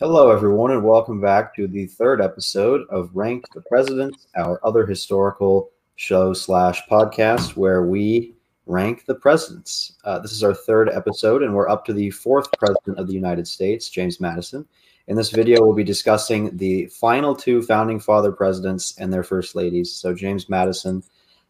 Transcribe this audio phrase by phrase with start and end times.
[0.00, 4.86] Hello, everyone, and welcome back to the third episode of Rank the President, our other
[4.86, 8.32] historical show slash podcast where we
[8.66, 9.96] rank the presidents.
[10.04, 13.12] Uh, this is our third episode, and we're up to the fourth president of the
[13.12, 14.64] United States, James Madison.
[15.08, 19.56] In this video, we'll be discussing the final two founding father presidents and their first
[19.56, 19.90] ladies.
[19.90, 21.02] So, James Madison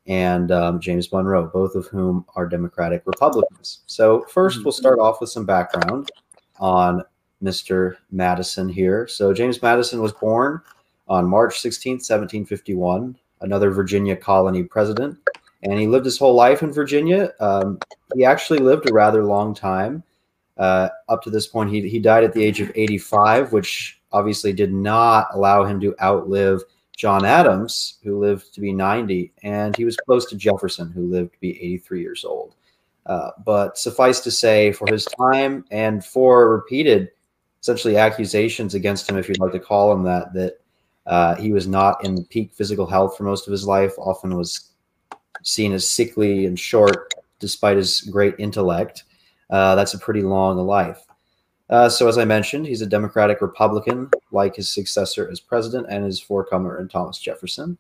[0.07, 3.81] and um, James Monroe, both of whom are Democratic Republicans.
[3.85, 6.11] So, first, we'll start off with some background
[6.59, 7.05] on
[7.43, 7.97] Mr.
[8.11, 9.07] Madison here.
[9.07, 10.61] So, James Madison was born
[11.09, 15.17] on March 16, 1751, another Virginia colony president,
[15.63, 17.33] and he lived his whole life in Virginia.
[17.41, 17.79] Um,
[18.15, 20.03] he actually lived a rather long time.
[20.57, 24.53] Uh, up to this point, he, he died at the age of 85, which obviously
[24.53, 26.63] did not allow him to outlive
[26.97, 31.33] John Adams, who lived to be 90, and he was close to Jefferson, who lived
[31.33, 32.57] to be 83 years old.
[33.07, 37.11] Uh, but suffice to say, for his time and for repeated,
[37.61, 40.61] essentially accusations against him, if you'd like to call him that, that
[41.07, 44.71] uh, he was not in peak physical health for most of his life, often was
[45.43, 49.05] seen as sickly and short despite his great intellect.
[49.51, 51.05] Uh, that's a pretty long life.
[51.71, 56.05] Uh, so, as I mentioned, he's a Democratic Republican, like his successor as president and
[56.05, 57.77] his forecomer in Thomas Jefferson.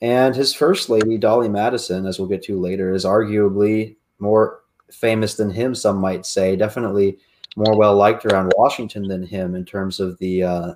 [0.00, 5.34] And his first lady, Dolly Madison, as we'll get to later, is arguably more famous
[5.34, 6.56] than him, some might say.
[6.56, 7.18] Definitely
[7.58, 10.74] more well liked around Washington than him in terms of the uh,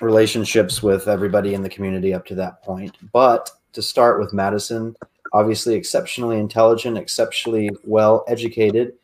[0.00, 2.96] relationships with everybody in the community up to that point.
[3.12, 4.94] But to start with Madison,
[5.32, 8.94] obviously exceptionally intelligent, exceptionally well educated.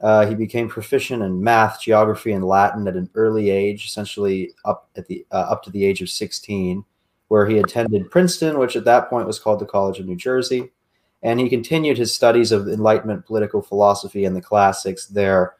[0.00, 4.88] Uh, he became proficient in math, geography, and Latin at an early age, essentially up
[4.96, 6.84] at the uh, up to the age of 16,
[7.28, 10.72] where he attended Princeton, which at that point was called the College of New Jersey,
[11.22, 15.54] and he continued his studies of Enlightenment political philosophy and the classics there,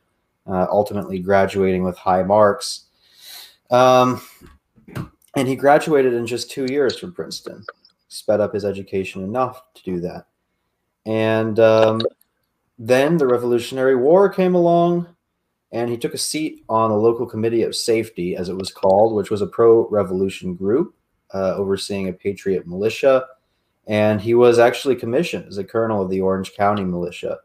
[0.47, 2.87] uh, ultimately graduating with high marks.
[3.71, 4.23] Um,
[5.37, 7.65] and he graduated in just two years from Princeton
[8.15, 10.27] sped up his education enough to do that.
[11.05, 12.01] And um,
[12.79, 15.09] then the Revolutionary War came along,
[15.73, 19.17] and he took a seat on the local committee of safety, as it was called,
[19.17, 20.95] which was a pro revolution group
[21.35, 23.27] uh, overseeing a patriot militia.
[23.87, 27.39] And he was actually commissioned as a colonel of the Orange County militia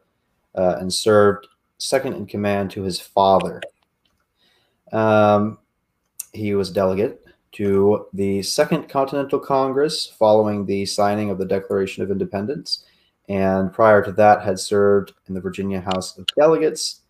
[0.54, 1.48] uh, and served
[1.80, 3.60] second in command to his father.
[4.92, 5.58] Um,
[6.32, 12.10] he was delegate to the Second Continental Congress following the signing of the Declaration of
[12.10, 12.84] Independence,
[13.28, 17.00] and prior to that had served in the Virginia House of Delegates.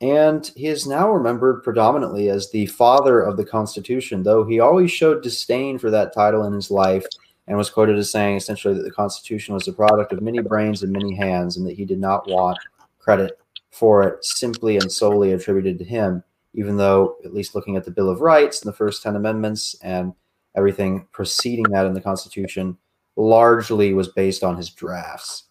[0.00, 4.90] And he is now remembered predominantly as the father of the Constitution, though he always
[4.90, 7.06] showed disdain for that title in his life
[7.46, 10.82] and was quoted as saying essentially that the Constitution was the product of many brains
[10.82, 12.58] and many hands, and that he did not want
[12.98, 13.38] credit
[13.72, 16.22] for it simply and solely attributed to him
[16.54, 19.74] even though, at least looking at the Bill of Rights and the first 10 amendments
[19.82, 20.12] and
[20.56, 22.76] everything preceding that in the Constitution,
[23.16, 25.44] largely was based on his drafts.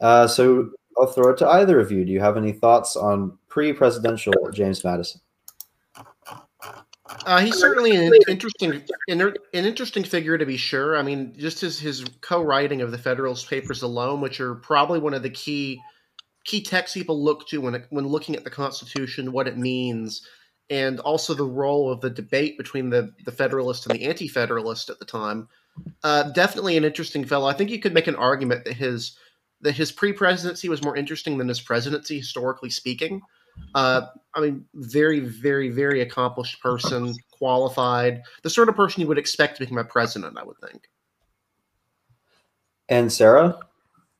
[0.00, 2.04] Uh, so I'll throw it to either of you.
[2.04, 5.20] Do you have any thoughts on pre presidential James Madison?
[7.24, 10.96] Uh, he's certainly an interesting, an interesting figure to be sure.
[10.96, 15.14] I mean, just as his co-writing of the Federalist Papers alone, which are probably one
[15.14, 15.80] of the key
[16.46, 20.26] key texts people look to when when looking at the Constitution, what it means,
[20.70, 24.98] and also the role of the debate between the the Federalist and the Anti-Federalist at
[24.98, 25.48] the time.
[26.02, 27.46] Uh, definitely an interesting fellow.
[27.46, 29.18] I think you could make an argument that his
[29.60, 33.20] that his pre-presidency was more interesting than his presidency, historically speaking.
[33.74, 34.02] Uh,
[34.34, 39.56] I mean, very, very, very accomplished person, qualified, the sort of person you would expect
[39.56, 40.38] to become a president.
[40.38, 40.88] I would think.
[42.88, 43.58] And Sarah,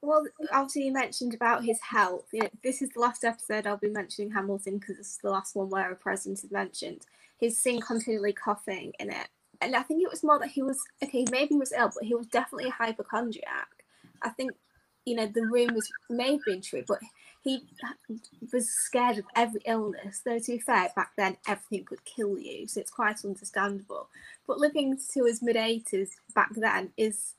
[0.06, 2.26] well, obviously you mentioned about his health.
[2.32, 5.56] You know, this is the last episode I'll be mentioning Hamilton because it's the last
[5.56, 7.06] one where a president is mentioned.
[7.38, 9.28] He's seen continually coughing in it,
[9.60, 11.26] and I think it was more that he was okay.
[11.30, 13.68] Maybe he was ill, but he was definitely a hypochondriac.
[14.22, 14.52] I think
[15.04, 17.00] you know the rumors may have been true, but
[17.42, 17.66] he
[18.52, 20.22] was scared of every illness.
[20.24, 24.08] Though to be fair, back then everything could kill you, so it's quite understandable.
[24.46, 27.34] But living to his mid eighties back then is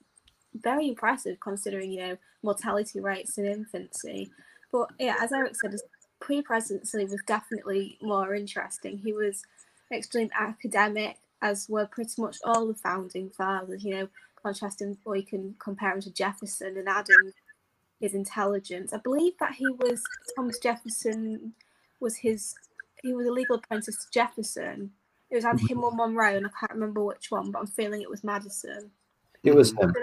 [0.62, 4.32] very impressive considering you know mortality rates in infancy.
[4.72, 5.84] But yeah, as Eric said, his
[6.20, 8.98] pre-presidency was definitely more interesting.
[8.98, 9.44] He was
[9.92, 13.84] extremely academic, as were pretty much all the founding fathers.
[13.84, 14.10] You know,
[14.42, 17.34] contrasting or you can compare him to Jefferson and adding
[18.00, 18.94] his intelligence.
[18.94, 20.02] I believe that he was
[20.36, 21.54] Thomas Jefferson
[22.00, 22.56] was his
[23.02, 24.92] he was a legal apprentice to Jefferson.
[25.30, 28.02] It was either him or Monroe, and I can't remember which one, but I'm feeling
[28.02, 28.92] it was Madison.
[29.44, 29.94] It was him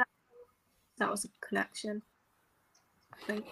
[0.98, 2.02] that was a connection.
[3.12, 3.44] I think.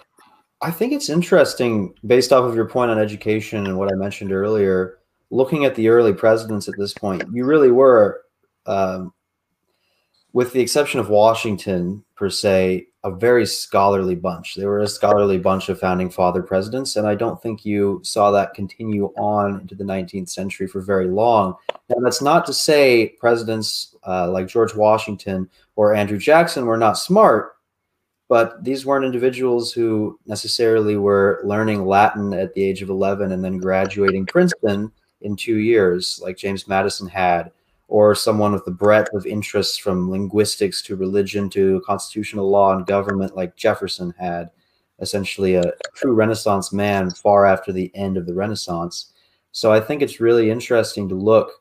[0.60, 4.32] I think it's interesting, based off of your point on education and what I mentioned
[4.32, 4.98] earlier,
[5.30, 8.22] looking at the early presidents at this point, you really were,
[8.66, 9.12] um,
[10.32, 14.54] with the exception of Washington per se, a very scholarly bunch.
[14.54, 18.30] They were a scholarly bunch of founding father presidents, and I don't think you saw
[18.30, 21.56] that continue on into the 19th century for very long.
[21.88, 26.96] Now, that's not to say presidents uh, like George Washington or Andrew Jackson were not
[26.96, 27.56] smart,
[28.28, 33.44] but these weren't individuals who necessarily were learning Latin at the age of 11 and
[33.44, 37.50] then graduating Princeton in two years, like James Madison had
[37.92, 42.86] or someone with the breadth of interests from linguistics to religion to constitutional law and
[42.86, 44.50] government like Jefferson had,
[45.00, 49.12] essentially a true Renaissance man far after the end of the Renaissance.
[49.50, 51.52] So I think it's really interesting to look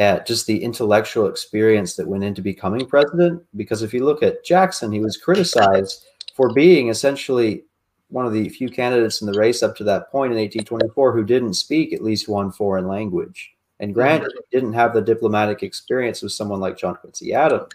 [0.00, 3.40] at just the intellectual experience that went into becoming president.
[3.54, 7.62] Because if you look at Jackson, he was criticized for being essentially
[8.08, 11.22] one of the few candidates in the race up to that point in 1824 who
[11.22, 13.54] didn't speak at least one foreign language.
[13.80, 17.72] And granted, he didn't have the diplomatic experience with someone like John Quincy Adams,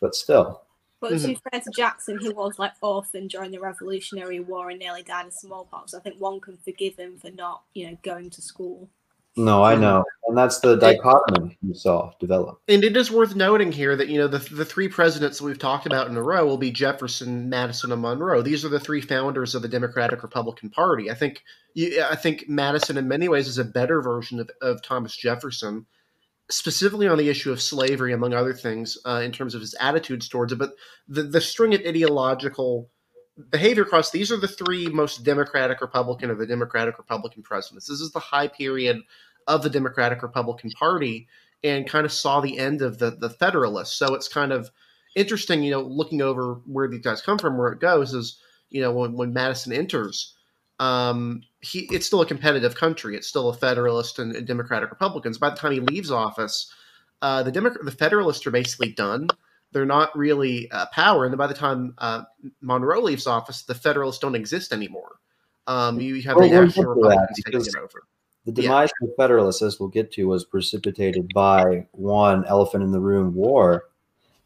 [0.00, 0.62] but still.
[1.00, 4.78] But to be fair to Jackson, who was like orphaned during the Revolutionary War and
[4.78, 5.92] nearly died of smallpox.
[5.94, 8.88] I think one can forgive him for not, you know, going to school.
[9.34, 12.60] No, I know, and that's the dichotomy you saw develop.
[12.68, 15.58] And it is worth noting here that you know the the three presidents that we've
[15.58, 18.42] talked about in a row will be Jefferson, Madison, and Monroe.
[18.42, 21.10] These are the three founders of the Democratic Republican Party.
[21.10, 21.42] I think
[21.72, 25.86] you, I think Madison, in many ways, is a better version of, of Thomas Jefferson,
[26.50, 30.28] specifically on the issue of slavery, among other things, uh, in terms of his attitudes
[30.28, 30.58] towards it.
[30.58, 30.72] But
[31.08, 32.90] the the string of ideological
[33.50, 37.86] behavior across these are the three most democratic republican of the democratic republican presidents.
[37.86, 39.02] This is the high period
[39.46, 41.28] of the democratic republican party
[41.64, 43.94] and kind of saw the end of the the federalists.
[43.96, 44.70] So it's kind of
[45.14, 48.38] interesting you know looking over where these guys come from where it goes is
[48.70, 50.34] you know when, when madison enters
[50.80, 53.14] um, he it's still a competitive country.
[53.14, 55.38] It's still a federalist and, and democratic republicans.
[55.38, 56.72] By the time he leaves office
[57.22, 59.28] uh, the Demo- the federalists are basically done
[59.72, 61.24] they're not really uh, power.
[61.24, 62.22] And then by the time uh,
[62.60, 65.16] Monroe leaves office, the Federalists don't exist anymore.
[65.66, 68.04] Um, you have well, the National Republicans taking it over.
[68.44, 69.06] The demise yeah.
[69.06, 73.34] of the Federalists, as we'll get to, was precipitated by one elephant in the room
[73.34, 73.84] war.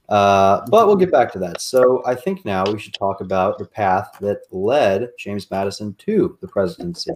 [0.09, 1.61] Uh, but we'll get back to that.
[1.61, 6.39] So I think now we should talk about the path that led James Madison to
[6.41, 7.11] the presidency.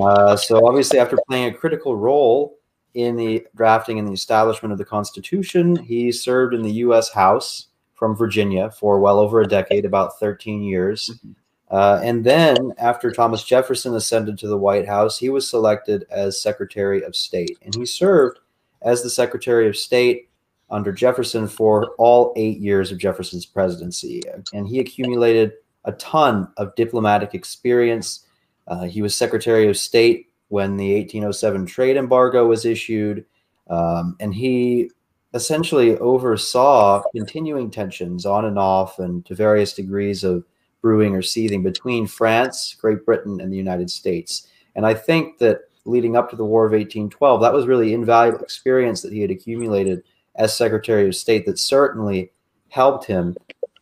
[0.00, 2.56] Uh, so obviously, after playing a critical role
[2.94, 5.76] in the drafting and the establishment of the Constitution.
[5.76, 7.10] He served in the U.S.
[7.10, 11.10] House from Virginia for well over a decade, about 13 years.
[11.14, 11.32] Mm-hmm.
[11.70, 16.42] Uh, and then, after Thomas Jefferson ascended to the White House, he was selected as
[16.42, 17.58] Secretary of State.
[17.62, 18.40] And he served
[18.82, 20.30] as the Secretary of State
[20.70, 24.22] under Jefferson for all eight years of Jefferson's presidency.
[24.52, 25.52] And he accumulated
[25.84, 28.26] a ton of diplomatic experience.
[28.66, 33.24] Uh, he was Secretary of State when the 1807 trade embargo was issued.
[33.68, 34.90] Um, and he
[35.32, 40.44] essentially oversaw continuing tensions on and off and to various degrees of
[40.82, 44.48] brewing or seething between France, Great Britain, and the United States.
[44.74, 48.40] And I think that leading up to the War of 1812, that was really invaluable
[48.40, 50.02] experience that he had accumulated
[50.34, 52.32] as Secretary of State that certainly
[52.70, 53.36] helped him,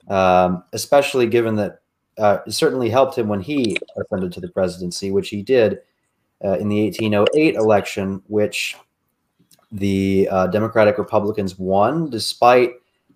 [0.08, 1.80] um, especially given that
[2.18, 5.78] uh, it certainly helped him when he ascended to the presidency, which he did
[6.44, 8.76] uh, in the 1808 election, which
[9.72, 12.72] the uh, Democratic Republicans won despite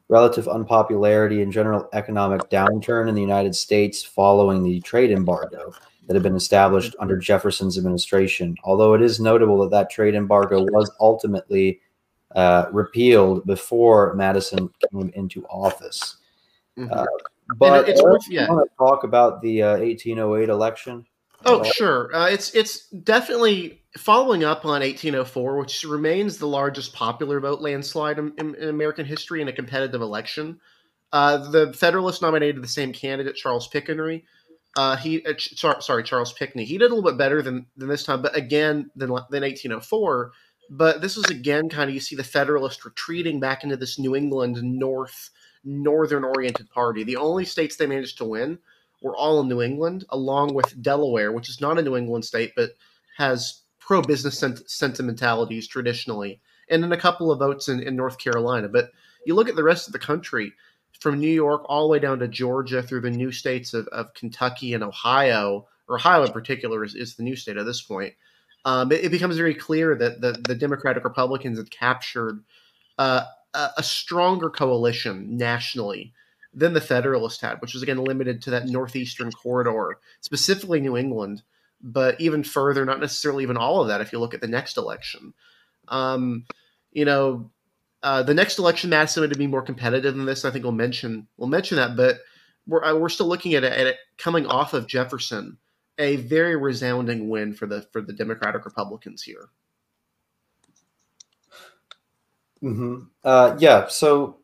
[0.09, 5.73] relative unpopularity and general economic downturn in the United States following the trade embargo
[6.07, 8.57] that had been established under Jefferson's administration.
[8.65, 11.81] Although it is notable that that trade embargo was ultimately
[12.35, 16.17] uh, repealed before Madison came into office.
[16.79, 16.93] Mm-hmm.
[16.93, 17.07] Uh,
[17.57, 18.49] but it's worth, yeah.
[18.49, 21.07] want to talk about the 1808 uh, election.
[21.45, 22.15] Oh, sure.
[22.15, 28.19] Uh, it's it's definitely following up on 1804, which remains the largest popular vote landslide
[28.19, 30.61] in, in, in American history in a competitive election.
[31.13, 34.25] Uh, the Federalists nominated the same candidate, Charles Pinckney.
[34.77, 35.35] Uh, he uh,
[35.81, 36.65] sorry, Charles Pinckney.
[36.65, 40.33] He did a little bit better than than this time, but again than than 1804.
[40.71, 44.17] But this was again kind of you see the Federalists retreating back into this New
[44.17, 45.31] England North
[45.65, 47.05] northern oriented party.
[47.05, 48.59] The only states they managed to win
[49.03, 52.53] were all in New England, along with Delaware, which is not a New England state,
[52.57, 52.71] but
[53.17, 56.41] has pro business sent- sentimentalities traditionally,
[56.71, 58.69] and then a couple of votes in, in North Carolina.
[58.69, 58.91] But
[59.27, 60.53] you look at the rest of the country,
[61.03, 64.15] from New York all the way down to Georgia through the new states of, of
[64.15, 68.15] Kentucky and Ohio, or Ohio in particular is, is the new state at this point.
[68.65, 72.45] Um, it, it, becomes very clear that the, the Democratic Republicans have captured
[72.99, 76.13] uh, a, a, stronger coalition nationally
[76.55, 81.43] than the Federalist had, which was again limited to that northeastern corridor, specifically New England.
[81.83, 84.01] but even further, not necessarily even all of that.
[84.01, 85.35] If you look at the next election,
[85.89, 86.45] um,
[86.93, 87.51] you know,
[88.03, 90.45] uh, the next election, Madison to be more competitive than this.
[90.45, 92.19] I think we'll mention we'll mention that, but
[92.67, 95.59] we're uh, we're still looking at it, at it coming off of Jefferson,
[95.99, 99.49] a very resounding win for the for the Democratic Republicans here.
[102.63, 103.03] Mm-hmm.
[103.25, 103.89] Uh, yeah.
[103.89, 104.37] So,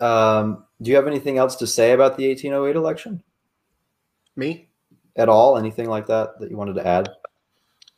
[0.00, 3.22] um, do you have anything else to say about the 1808 election?
[4.36, 4.68] Me?
[5.16, 5.56] At all?
[5.56, 7.08] Anything like that that you wanted to add?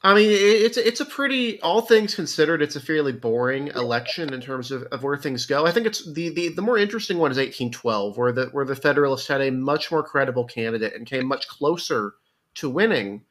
[0.01, 4.41] I mean, it's it's a pretty, all things considered, it's a fairly boring election in
[4.41, 5.67] terms of, of where things go.
[5.67, 8.77] I think it's the, the the more interesting one is 1812, where the where the
[8.77, 12.15] Federalists had a much more credible candidate and came much closer
[12.55, 13.25] to winning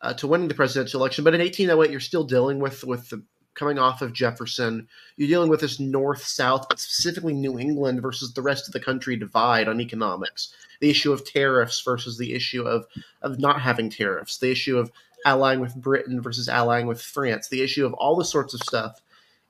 [0.00, 1.24] uh, to winning the presidential election.
[1.24, 4.88] But in 1808, you're still dealing with with the coming off of Jefferson.
[5.16, 8.80] You're dealing with this north south, but specifically New England versus the rest of the
[8.80, 10.54] country divide on economics.
[10.80, 12.86] The issue of tariffs versus the issue of
[13.22, 14.38] of not having tariffs.
[14.38, 14.90] The issue of
[15.24, 17.48] allying with Britain versus allying with France.
[17.48, 19.00] The issue of all the sorts of stuff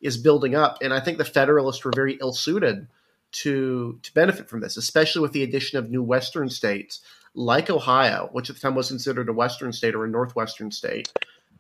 [0.01, 2.89] is building up, and I think the Federalists were very ill suited
[3.33, 7.01] to to benefit from this, especially with the addition of new Western states
[7.35, 11.13] like Ohio, which at the time was considered a Western state or a Northwestern state,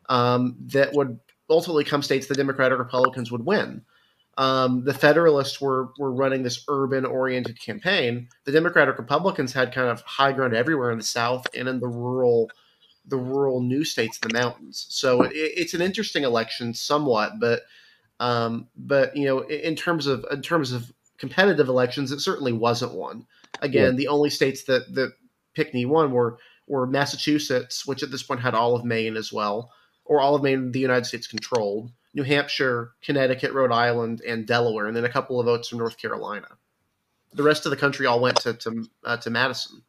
[0.09, 1.19] um, that would
[1.53, 3.83] ultimately come states the Democratic Republicans would win.
[4.39, 8.29] Um, the Federalists were were running this urban oriented campaign.
[8.45, 11.89] The Democratic Republicans had kind of high ground everywhere in the South and in the
[11.89, 12.51] rural
[13.07, 14.87] the rural new states in the mountains.
[14.89, 17.63] So it, it's an interesting election, somewhat, but
[18.21, 22.95] um, but you know, in terms of in terms of competitive elections, it certainly wasn't
[22.95, 23.27] one.
[23.61, 23.97] Again, yeah.
[23.97, 25.13] the only states that that
[25.55, 29.73] Pinckney won were were Massachusetts, which at this point had all of Maine as well,
[30.05, 34.87] or all of Maine the United States controlled, New Hampshire, Connecticut, Rhode Island, and Delaware,
[34.87, 36.49] and then a couple of votes from North Carolina.
[37.35, 39.83] The rest of the country all went to to, uh, to Madison.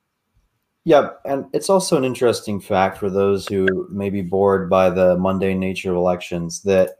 [0.85, 5.17] Yeah, and it's also an interesting fact for those who may be bored by the
[5.17, 6.97] mundane nature of elections that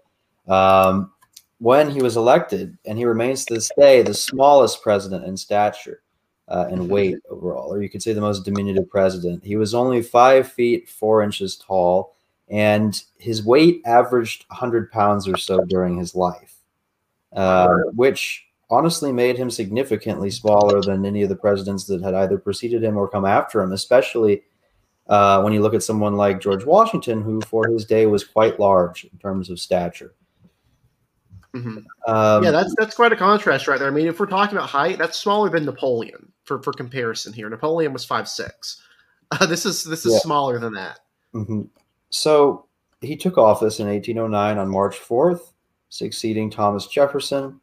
[0.47, 1.11] um,
[1.59, 6.01] when he was elected, and he remains to this day the smallest president in stature
[6.47, 9.43] uh, and weight overall, or you could say the most diminutive president.
[9.43, 12.12] He was only five feet four inches tall,
[12.49, 16.55] and his weight averaged 100 pounds or so during his life,
[17.35, 22.37] uh, which honestly made him significantly smaller than any of the presidents that had either
[22.37, 24.43] preceded him or come after him, especially
[25.07, 28.59] uh, when you look at someone like George Washington, who for his day was quite
[28.59, 30.13] large in terms of stature.
[31.53, 31.79] Mm-hmm.
[32.07, 33.87] Um, yeah, that's that's quite a contrast right there.
[33.87, 37.47] I mean, if we're talking about height, that's smaller than Napoleon for, for comparison here.
[37.47, 38.81] Napoleon was five six.
[39.29, 40.19] Uh, this is this is yeah.
[40.19, 40.99] smaller than that.
[41.35, 41.61] Mm-hmm.
[42.13, 42.67] So
[43.01, 45.51] he took office in 1809 on March 4th,
[45.89, 47.59] succeeding Thomas Jefferson.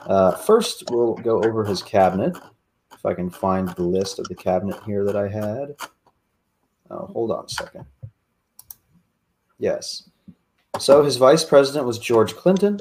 [0.00, 2.36] Uh, first, we'll go over his cabinet.
[2.92, 5.74] If I can find the list of the cabinet here that I had.
[6.90, 7.86] Oh, hold on a second.
[9.58, 10.10] Yes.
[10.78, 12.80] So his vice president was George Clinton.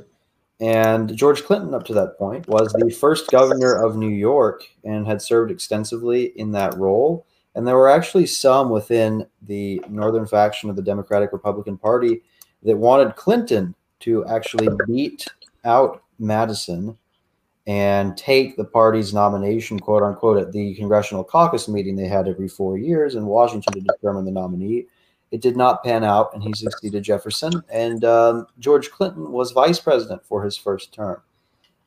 [0.60, 5.08] And George Clinton, up to that point, was the first governor of New York and
[5.08, 7.26] had served extensively in that role.
[7.56, 12.22] And there were actually some within the northern faction of the Democratic Republican Party
[12.64, 15.28] that wanted Clinton to actually beat
[15.64, 16.98] out Madison
[17.66, 22.48] and take the party's nomination, quote unquote, at the congressional caucus meeting they had every
[22.48, 24.86] four years in Washington to determine the nominee.
[25.32, 27.64] It did not pan out, and he succeeded Jefferson.
[27.72, 31.22] And um, George Clinton was vice president for his first term.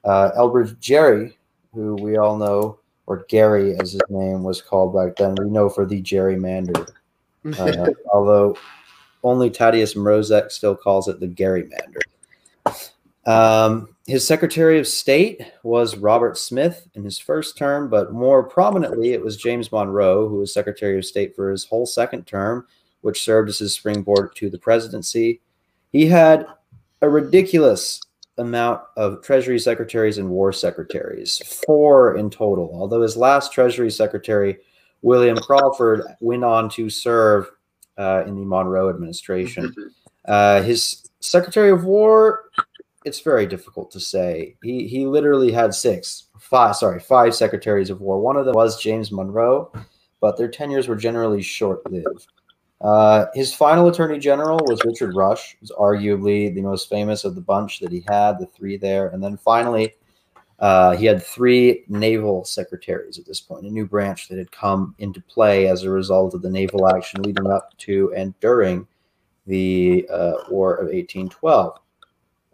[0.05, 1.39] Uh, Elbridge Gerry,
[1.75, 5.69] who we all know, or Gary as his name was called back then, we know
[5.69, 6.89] for the gerrymander.
[7.59, 8.57] Uh, although
[9.23, 12.01] only Thaddeus Mrozek still calls it the gerrymander.
[13.27, 19.13] Um, his Secretary of State was Robert Smith in his first term, but more prominently,
[19.13, 22.67] it was James Monroe, who was Secretary of State for his whole second term,
[23.01, 25.41] which served as his springboard to the presidency.
[25.91, 26.47] He had
[27.03, 28.01] a ridiculous
[28.39, 34.59] amount of Treasury secretaries and war secretaries, four in total, although his last Treasury Secretary,
[35.03, 37.51] William Crawford, went on to serve
[37.99, 39.75] uh, in the Monroe administration.
[40.27, 42.51] Uh, his Secretary of War
[43.07, 44.57] it's very difficult to say.
[44.65, 48.21] He he literally had six, five, sorry, five secretaries of war.
[48.21, 49.73] One of them was James Monroe,
[50.21, 52.27] but their tenures were generally short-lived.
[52.81, 57.41] Uh, his final attorney general was Richard Rush, who's arguably the most famous of the
[57.41, 59.09] bunch that he had, the three there.
[59.09, 59.95] And then finally,
[60.59, 64.95] uh, he had three naval secretaries at this point, a new branch that had come
[64.99, 68.87] into play as a result of the naval action leading up to and during
[69.47, 71.79] the uh, War of 1812.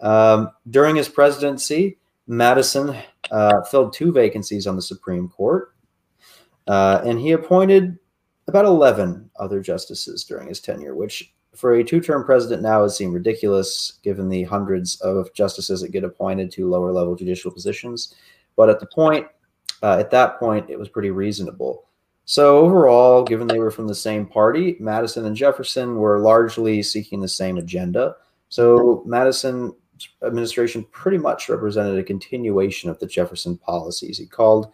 [0.01, 2.97] Um, during his presidency, Madison
[3.31, 5.73] uh, filled two vacancies on the Supreme Court,
[6.67, 7.99] uh, and he appointed
[8.49, 12.91] about 11 other justices during his tenure, which for a two term president now would
[12.91, 18.15] seem ridiculous given the hundreds of justices that get appointed to lower level judicial positions.
[18.57, 19.27] But at the point,
[19.83, 21.85] uh, at that point, it was pretty reasonable.
[22.25, 27.21] So overall, given they were from the same party, Madison and Jefferson were largely seeking
[27.21, 28.17] the same agenda.
[28.49, 29.75] So Madison
[30.25, 34.19] administration pretty much represented a continuation of the Jefferson policies.
[34.19, 34.73] He called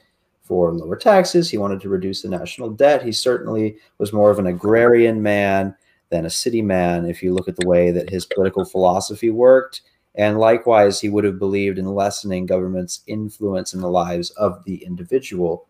[0.49, 1.51] for lower taxes.
[1.51, 3.05] He wanted to reduce the national debt.
[3.05, 5.77] He certainly was more of an agrarian man
[6.09, 9.83] than a city man if you look at the way that his political philosophy worked.
[10.15, 14.83] And likewise, he would have believed in lessening government's influence in the lives of the
[14.83, 15.69] individual.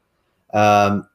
[0.55, 1.09] Um,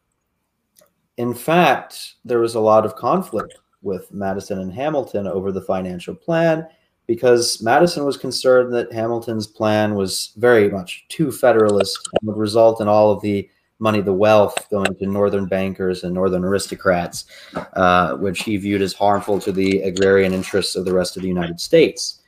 [1.17, 6.13] in fact, there was a lot of conflict with Madison and Hamilton over the financial
[6.13, 6.67] plan
[7.07, 12.81] because Madison was concerned that Hamilton's plan was very much too federalist and would result
[12.81, 17.25] in all of the money, the wealth going to northern bankers and northern aristocrats,
[17.73, 21.27] uh, which he viewed as harmful to the agrarian interests of the rest of the
[21.27, 22.21] United States.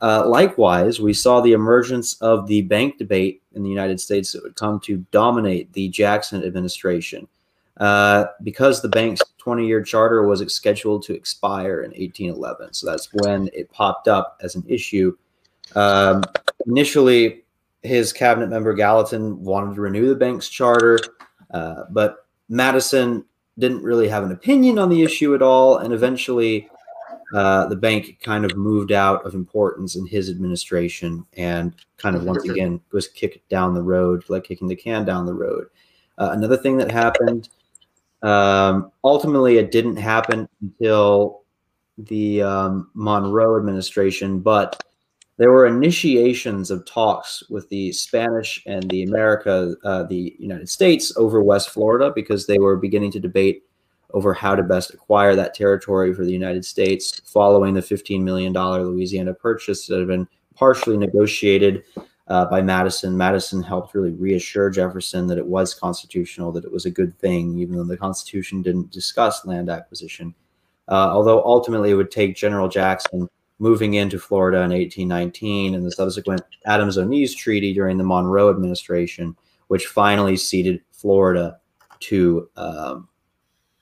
[0.00, 4.42] Uh, likewise, we saw the emergence of the bank debate in the United States that
[4.42, 7.26] would come to dominate the Jackson administration.
[7.78, 12.74] Uh, because the bank's 20 year charter was scheduled to expire in 1811.
[12.74, 15.16] So that's when it popped up as an issue.
[15.74, 16.22] Um,
[16.66, 17.44] initially,
[17.82, 20.98] his cabinet member Gallatin wanted to renew the bank's charter,
[21.50, 23.24] uh, but Madison
[23.58, 25.78] didn't really have an opinion on the issue at all.
[25.78, 26.68] And eventually,
[27.34, 32.24] uh, the bank kind of moved out of importance in his administration and kind of
[32.24, 35.66] once again was kicked down the road, like kicking the can down the road.
[36.18, 37.48] Uh, another thing that happened
[38.22, 41.42] um, ultimately, it didn't happen until
[41.98, 44.82] the um, Monroe administration, but
[45.38, 51.12] there were initiations of talks with the Spanish and the America, uh, the United States
[51.16, 53.64] over West Florida because they were beginning to debate
[54.12, 58.52] over how to best acquire that territory for the United States following the $15 million
[58.52, 61.82] Louisiana purchase that had been partially negotiated
[62.28, 63.16] uh, by Madison.
[63.16, 67.58] Madison helped really reassure Jefferson that it was constitutional, that it was a good thing,
[67.58, 70.34] even though the Constitution didn't discuss land acquisition.
[70.88, 75.92] Uh, although ultimately it would take General Jackson moving into Florida in 1819 and the
[75.92, 79.36] subsequent Adams-Onís Treaty during the Monroe administration,
[79.68, 81.58] which finally ceded Florida
[82.00, 83.08] to um,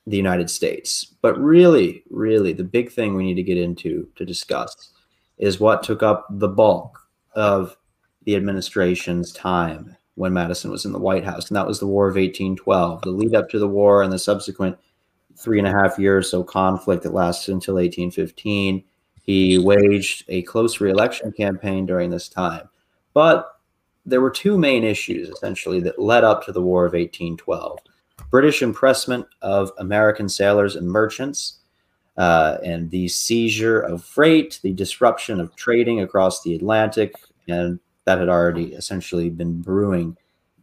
[0.05, 1.15] the United States.
[1.21, 4.93] But really, really, the big thing we need to get into to discuss
[5.37, 6.99] is what took up the bulk
[7.33, 7.75] of
[8.23, 12.07] the administration's time when Madison was in the White House, and that was the War
[12.07, 13.01] of 1812.
[13.01, 14.77] The lead up to the war and the subsequent
[15.37, 18.83] three and a half years so conflict that lasted until 1815.
[19.23, 22.69] He waged a close reelection campaign during this time.
[23.13, 23.47] But
[24.05, 27.79] there were two main issues essentially that led up to the War of 1812
[28.29, 31.59] British impressment of American sailors and merchants,
[32.17, 37.13] uh, and the seizure of freight, the disruption of trading across the Atlantic,
[37.47, 40.17] and that had already essentially been brewing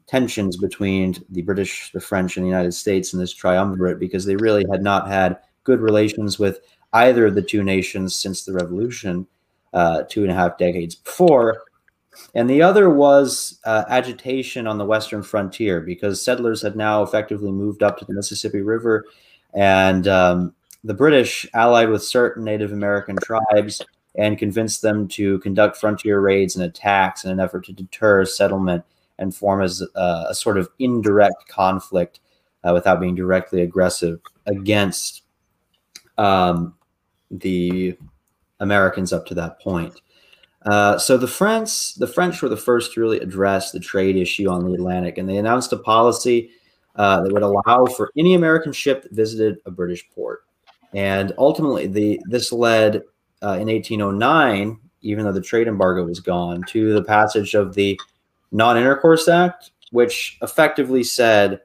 [0.06, 4.36] tensions between the British, the French, and the United States in this triumvirate because they
[4.36, 6.60] really had not had good relations with
[6.94, 9.26] either of the two nations since the revolution
[9.74, 11.62] uh, two and a half decades before.
[12.34, 17.52] And the other was uh, agitation on the western frontier because settlers had now effectively
[17.52, 19.04] moved up to the Mississippi River.
[19.54, 23.82] And um, the British, allied with certain Native American tribes,
[24.14, 28.84] and convince them to conduct frontier raids and attacks in an effort to deter settlement
[29.18, 32.20] and form as uh, a sort of indirect conflict
[32.64, 35.22] uh, without being directly aggressive against
[36.16, 36.74] um,
[37.30, 37.96] the
[38.60, 40.00] Americans up to that point.
[40.66, 44.48] Uh, so the French, the French were the first to really address the trade issue
[44.48, 46.50] on the Atlantic, and they announced a policy
[46.96, 50.44] uh, that would allow for any American ship that visited a British port.
[50.92, 53.02] And ultimately, the this led
[53.42, 57.98] uh, in 1809, even though the trade embargo was gone, to the passage of the
[58.52, 61.60] Non Intercourse Act, which effectively said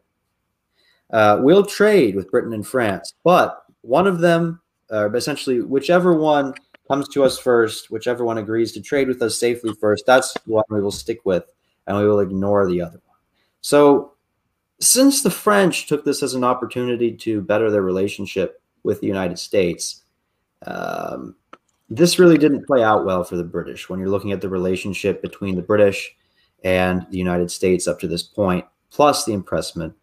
[1.11, 6.53] uh, we'll trade with Britain and France, but one of them, uh, essentially, whichever one
[6.87, 10.63] comes to us first, whichever one agrees to trade with us safely first, that's one
[10.69, 11.43] we will stick with,
[11.87, 13.17] and we will ignore the other one.
[13.61, 14.13] So,
[14.79, 19.39] since the French took this as an opportunity to better their relationship with the United
[19.39, 20.03] States,
[20.65, 21.35] um,
[21.89, 25.21] this really didn't play out well for the British when you're looking at the relationship
[25.21, 26.15] between the British
[26.63, 29.93] and the United States up to this point, plus the impressment,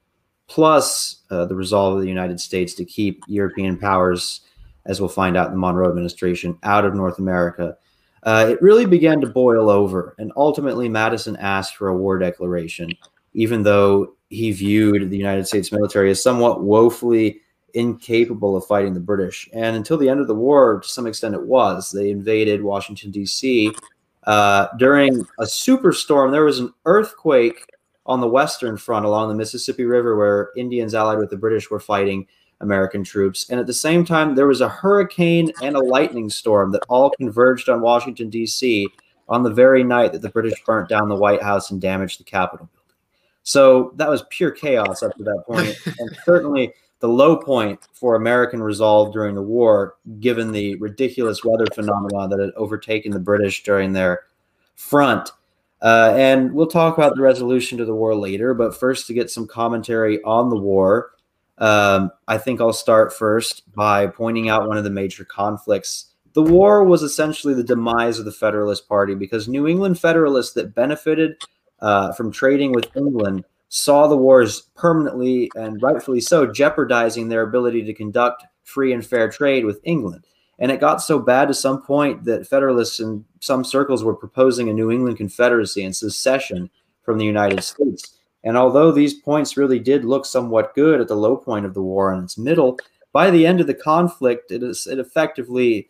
[0.47, 4.43] plus uh, the resolve of the United States to keep European powers,
[4.87, 7.77] as we'll find out in the Monroe administration, out of North America.
[8.23, 12.91] Uh, it really began to boil over, and ultimately Madison asked for a war declaration,
[13.33, 17.41] even though he viewed the United States military as somewhat woefully
[17.75, 19.49] incapable of fighting the British.
[19.53, 21.91] And until the end of the war, to some extent, it was.
[21.91, 23.73] They invaded Washington, D.C.
[24.25, 27.67] Uh, during a superstorm, there was an earthquake
[28.07, 31.81] on the Western Front along the Mississippi River where Indians allied with the British were
[31.81, 32.27] fighting
[32.61, 33.49] American troops.
[33.49, 37.11] And at the same time, there was a hurricane and a lightning storm that all
[37.11, 38.89] converged on Washington, D.C.
[39.29, 42.25] on the very night that the British burnt down the White House and damaged the
[42.25, 42.81] Capitol building.
[43.43, 48.15] So that was pure chaos up to that point, and certainly the low point for
[48.15, 53.63] American resolve during the war, given the ridiculous weather phenomenon that had overtaken the British
[53.63, 54.21] during their
[54.77, 55.31] front.
[55.83, 59.31] Uh, and we'll talk about the resolution to the war later, but first, to get
[59.31, 61.13] some commentary on the war,
[61.57, 66.07] um, I think I'll start first by pointing out one of the major conflicts.
[66.35, 70.75] The war was essentially the demise of the Federalist Party because New England Federalists that
[70.75, 71.37] benefited
[71.81, 77.85] uh, from trading with England saw the wars permanently and rightfully so jeopardizing their ability
[77.85, 80.27] to conduct free and fair trade with England.
[80.59, 84.69] And it got so bad to some point that Federalists in some circles were proposing
[84.69, 86.69] a New England Confederacy and secession
[87.03, 88.19] from the United States.
[88.43, 91.83] And although these points really did look somewhat good at the low point of the
[91.83, 92.79] war and its middle,
[93.13, 95.89] by the end of the conflict, it, is, it effectively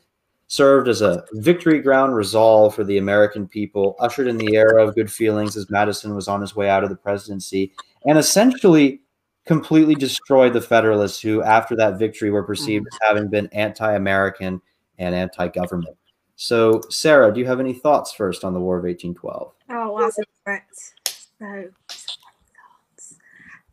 [0.51, 4.97] served as a victory ground resolve for the American people, ushered in the era of
[4.97, 7.73] good feelings as Madison was on his way out of the presidency,
[8.05, 9.01] and essentially
[9.47, 14.61] completely destroyed the Federalists, who, after that victory, were perceived as having been anti American
[14.99, 15.97] and anti government.
[16.35, 19.53] So, Sarah, do you have any thoughts first on the War of 1812?
[19.71, 20.95] Oh, that's correct.
[21.39, 21.69] So,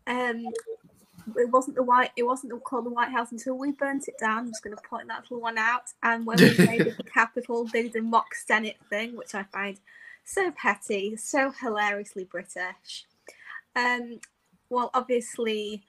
[0.05, 0.45] um,
[1.35, 4.39] it wasn't the white it wasn't called the White House until we burnt it down.
[4.39, 5.93] I'm just going to point that little one out.
[6.03, 9.79] And when we made the Capitol, they did the mock Senate thing, which I find
[10.23, 13.05] so petty, so hilariously British.
[13.75, 14.19] Um,
[14.69, 15.83] well, obviously,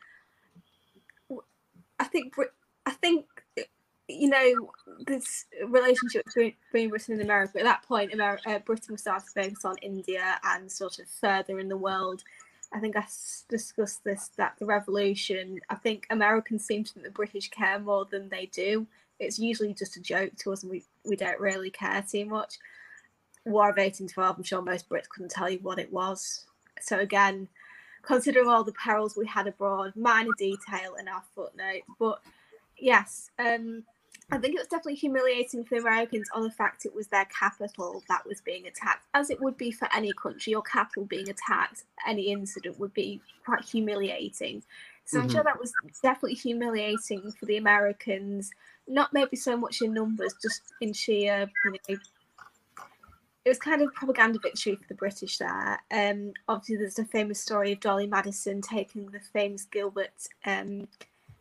[1.98, 2.34] I think
[2.86, 3.26] I think
[4.08, 4.70] you know
[5.06, 7.58] this relationship between, between Britain and America.
[7.58, 11.08] At that point, America, uh, Britain was starting to focus on India and sort of
[11.08, 12.22] further in the world
[12.72, 13.04] I think I
[13.48, 15.60] discussed this that the revolution.
[15.70, 18.86] I think Americans seem to think the British care more than they do.
[19.18, 22.58] It's usually just a joke to us, and we we don't really care too much.
[23.44, 24.36] War of eighteen twelve.
[24.36, 26.44] I'm sure most Brits couldn't tell you what it was.
[26.80, 27.48] So again,
[28.02, 32.20] considering all the perils we had abroad, minor detail in our footnote, but
[32.76, 33.84] yes, um,
[34.30, 37.24] I think it was definitely humiliating for the Americans on the fact it was their
[37.26, 40.50] capital that was being attacked, as it would be for any country.
[40.50, 44.62] Your capital being attacked, any incident would be quite humiliating.
[45.06, 45.24] So mm-hmm.
[45.24, 48.50] I'm sure that was definitely humiliating for the Americans.
[48.86, 51.98] Not maybe so much in numbers, just in sheer, you know,
[53.48, 55.80] it was kind of propaganda victory for the British there.
[55.90, 60.86] Um, obviously, there's a famous story of Dolly Madison taking the famous Gilbert um,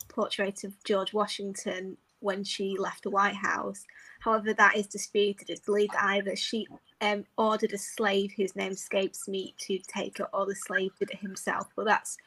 [0.08, 3.86] portrait of George Washington when she left the White House.
[4.20, 5.50] However, that is disputed.
[5.50, 6.68] It's believed either she
[7.02, 11.12] um, ordered a slave whose name escapes me to take it, or the slave did
[11.12, 11.68] it himself.
[11.76, 12.18] But that's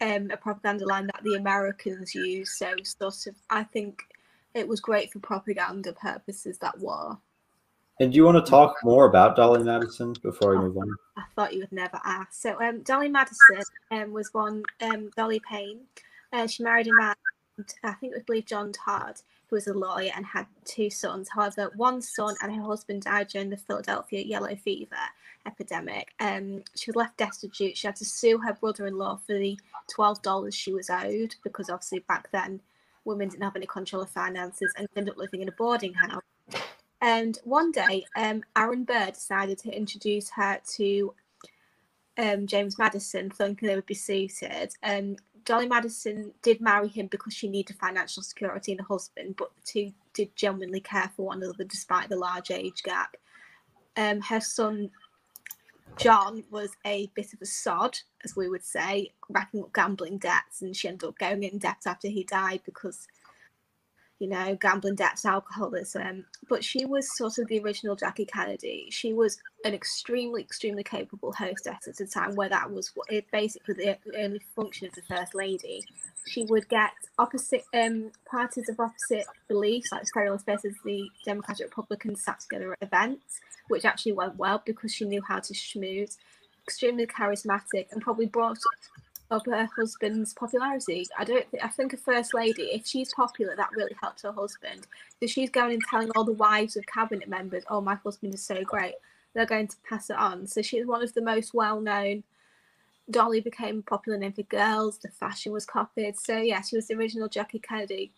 [0.00, 2.58] um, a propaganda line that the Americans use.
[2.58, 4.02] So, sort of, I think
[4.54, 6.58] it was great for propaganda purposes.
[6.58, 7.18] That war.
[8.00, 10.94] And do you want to talk more about Dolly Madison before we move on?
[11.16, 12.32] I thought you would never ask.
[12.32, 15.80] So, um, Dolly Madison um, was one um, Dolly Payne.
[16.32, 17.14] Uh, she married a man
[17.82, 21.28] I think it was believed John Todd, who was a lawyer and had two sons.
[21.28, 24.96] However, one son and her husband died during the Philadelphia yellow fever
[25.46, 26.12] epidemic.
[26.20, 27.76] Um, she was left destitute.
[27.76, 32.00] She had to sue her brother-in-law for the twelve dollars she was owed because obviously
[32.00, 32.60] back then
[33.04, 36.22] women didn't have any control of finances and ended up living in a boarding house.
[37.00, 41.14] And one day, um, Aaron Burr decided to introduce her to
[42.18, 44.74] um, James Madison, thinking they would be suited.
[44.82, 45.16] Um,
[45.48, 49.62] Dolly Madison did marry him because she needed financial security in a husband, but the
[49.64, 53.16] two did genuinely care for one another despite the large age gap.
[53.96, 54.90] Um, her son
[55.96, 60.60] John was a bit of a sod, as we would say, racking up gambling debts,
[60.60, 63.08] and she ended up going in debt after he died because
[64.18, 66.26] you know, gambling debts, alcoholism.
[66.48, 68.88] But she was sort of the original Jackie Kennedy.
[68.90, 73.26] She was an extremely, extremely capable hostess at a time where that was what it
[73.32, 75.84] basically the only function of the first lady.
[76.26, 82.22] She would get opposite um, parties of opposite beliefs, like Federalist versus the Democratic Republicans,
[82.22, 86.18] sat together at events, which actually went well because she knew how to schmooze.
[86.64, 88.58] Extremely charismatic and probably brought
[89.30, 91.06] up her husband's popularity.
[91.18, 91.50] I don't.
[91.50, 94.86] Th- I think a first lady, if she's popular, that really helps her husband.
[95.20, 98.42] If she's going and telling all the wives of cabinet members, "Oh, my husband is
[98.42, 98.94] so great,"
[99.34, 100.46] they're going to pass it on.
[100.46, 102.24] So she's one of the most well-known
[103.10, 104.98] Dolly became a popular name for girls.
[104.98, 106.18] The fashion was copied.
[106.18, 108.12] So yeah, she was the original Jackie Kennedy.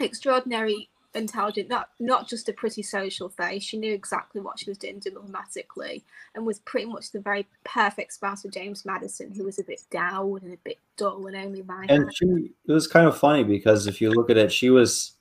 [0.00, 3.62] Extraordinary, intelligent, not not just a pretty social face.
[3.62, 6.02] She knew exactly what she was doing diplomatically,
[6.34, 9.82] and was pretty much the very perfect spouse for James Madison, who was a bit
[9.90, 11.86] down and a bit dull and only my.
[11.88, 12.26] And she,
[12.66, 15.13] it was kind of funny because if you look at it, she was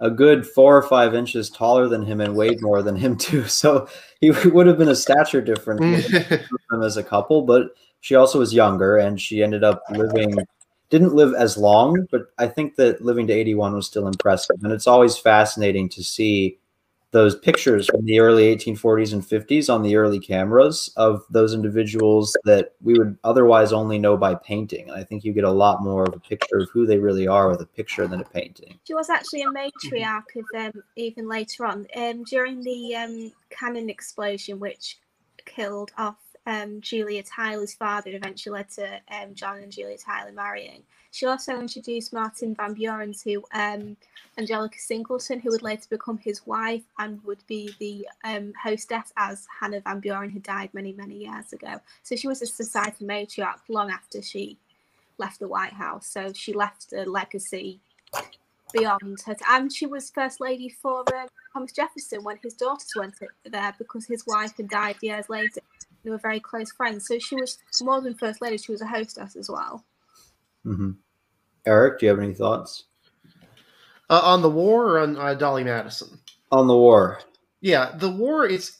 [0.00, 3.44] a good four or five inches taller than him and weighed more than him too.
[3.48, 3.88] So
[4.20, 6.84] he would have been a stature difference mm.
[6.84, 10.36] as a couple, but she also was younger and she ended up living
[10.90, 14.56] didn't live as long, but I think that living to 81 was still impressive.
[14.62, 16.58] And it's always fascinating to see
[17.14, 22.36] those pictures from the early 1840s and 50s on the early cameras of those individuals
[22.44, 24.90] that we would otherwise only know by painting.
[24.90, 27.28] And I think you get a lot more of a picture of who they really
[27.28, 28.80] are with a picture than a painting.
[28.82, 31.86] She was actually a matriarch of them even later on.
[31.94, 34.98] Um, during the um, cannon explosion, which
[35.46, 40.32] killed off um, Julia Tyler's father and eventually led to um, John and Julia Tyler
[40.32, 40.82] marrying.
[41.10, 43.96] She also introduced Martin Van Buren to um,
[44.36, 49.46] Angelica Singleton, who would later become his wife and would be the um, hostess as
[49.60, 51.80] Hannah Van Buren, had died many, many years ago.
[52.02, 54.58] So she was a society matriarch long after she
[55.18, 56.08] left the White House.
[56.08, 57.80] So she left a legacy
[58.74, 59.36] beyond her.
[59.48, 64.06] And she was first lady for uh, Thomas Jefferson when his daughters went there because
[64.06, 65.60] his wife had died years later.
[66.02, 67.06] They were very close friends.
[67.06, 69.84] So she was more than first lady; she was a hostess as well.
[70.66, 70.90] Mm-hmm.
[71.66, 72.84] Eric, do you have any thoughts
[74.10, 76.18] uh, on the war or on uh, Dolly Madison?
[76.52, 77.20] On the war.
[77.62, 78.78] Yeah, the war is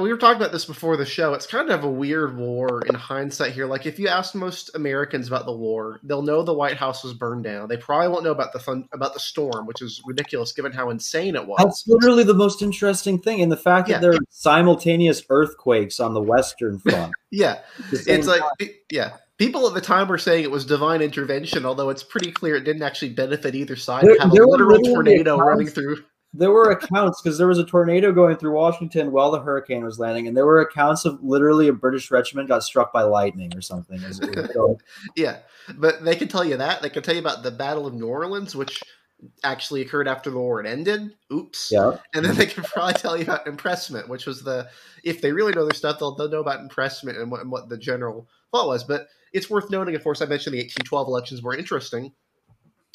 [0.00, 1.34] we were talking about this before the show.
[1.34, 3.66] It's kind of a weird war in hindsight here.
[3.66, 7.14] Like if you ask most Americans about the war, they'll know the White House was
[7.14, 7.68] burned down.
[7.68, 10.90] They probably won't know about the fun, about the storm, which is ridiculous given how
[10.90, 11.60] insane it was.
[11.62, 13.98] That's literally the most interesting thing, and the fact yeah.
[13.98, 17.12] that there are simultaneous earthquakes on the Western Front.
[17.30, 17.60] yeah,
[17.92, 18.70] it's like time.
[18.90, 19.16] yeah.
[19.38, 22.64] People at the time were saying it was divine intervention, although it's pretty clear it
[22.64, 24.04] didn't actually benefit either side.
[24.04, 25.96] There, have a literal tornado running through
[26.34, 29.98] there were accounts because there was a tornado going through Washington while the hurricane was
[29.98, 33.60] landing, and there were accounts of literally a British regiment got struck by lightning or
[33.60, 34.00] something.
[35.16, 35.38] yeah,
[35.76, 36.80] but they can tell you that.
[36.80, 38.82] They can tell you about the Battle of New Orleans, which
[39.44, 41.14] actually occurred after the war had ended.
[41.32, 41.70] Oops.
[41.70, 41.98] Yeah.
[42.14, 44.68] And then they can probably tell you about impressment, which was the
[45.04, 47.68] if they really know their stuff, they'll, they'll know about impressment and what, and what
[47.68, 48.84] the general thought was.
[48.84, 52.12] But it's worth noting, of course, I mentioned the 1812 elections were interesting.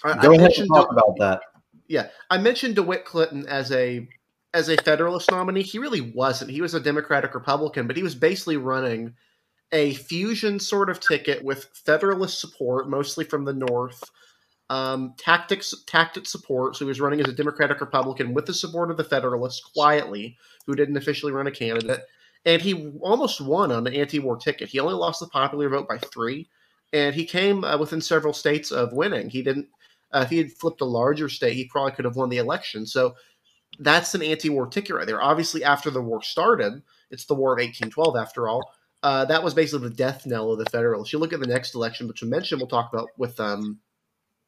[0.03, 1.41] Go I, ahead and talk about that
[1.87, 4.07] yeah, I mentioned DeWitt Clinton as a
[4.53, 5.61] as a Federalist nominee.
[5.61, 6.51] He really wasn't.
[6.51, 9.13] He was a Democratic Republican, but he was basically running
[9.71, 14.03] a fusion sort of ticket with Federalist support, mostly from the North.
[14.69, 16.75] Um, tactics, tactic support.
[16.75, 20.37] So he was running as a Democratic Republican with the support of the Federalists quietly,
[20.65, 22.01] who didn't officially run a candidate.
[22.45, 24.69] And he almost won on the anti-war ticket.
[24.69, 26.49] He only lost the popular vote by three,
[26.93, 29.29] and he came uh, within several states of winning.
[29.29, 29.67] He didn't
[30.11, 32.85] uh, if he had flipped a larger state, he probably could have won the election.
[32.85, 33.15] So
[33.79, 35.21] that's an anti-war ticket right there.
[35.21, 38.71] Obviously, after the war started, it's the War of 1812 after all.
[39.03, 41.13] Uh, that was basically the death knell of the Federalists.
[41.13, 43.79] You look at the next election, which we mentioned, we'll talk about with um,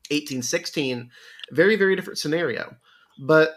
[0.10, 1.12] 1816.
[1.52, 2.76] Very, very different scenario.
[3.19, 3.56] But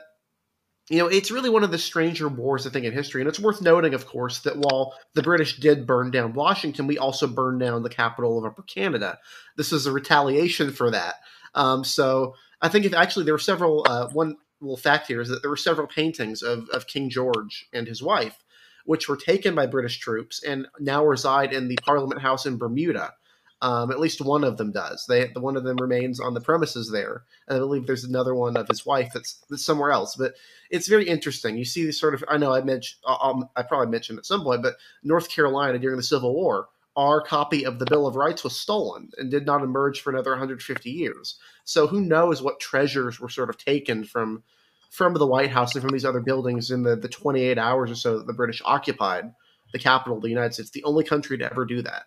[0.91, 3.23] you know, it's really one of the stranger wars, I think, in history.
[3.23, 6.99] And it's worth noting, of course, that while the British did burn down Washington, we
[6.99, 9.19] also burned down the capital of Upper Canada.
[9.57, 11.15] This is a retaliation for that.
[11.55, 15.29] Um, so I think if actually there were several, uh, one little fact here is
[15.29, 18.43] that there were several paintings of, of King George and his wife,
[18.85, 23.12] which were taken by British troops and now reside in the Parliament House in Bermuda.
[23.61, 25.07] Um, at least one of them does.
[25.09, 28.35] They, the one of them remains on the premises there, and I believe there's another
[28.35, 30.17] one of his wife that's, that's somewhere else.
[30.17, 30.35] But
[30.69, 31.57] it's very interesting.
[31.57, 32.25] You see these sort of.
[32.29, 32.99] I know I mentioned.
[33.07, 37.64] I probably mentioned at some point, but North Carolina during the Civil War our copy
[37.64, 41.38] of the Bill of Rights was stolen and did not emerge for another 150 years.
[41.64, 44.42] So who knows what treasures were sort of taken from
[44.90, 47.94] from the White House and from these other buildings in the, the 28 hours or
[47.94, 49.33] so that the British occupied
[49.72, 50.70] the capital of the United States.
[50.70, 52.02] The only country to ever do that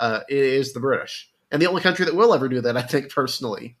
[0.00, 3.10] uh, is the British, and the only country that will ever do that, I think
[3.10, 3.76] personally.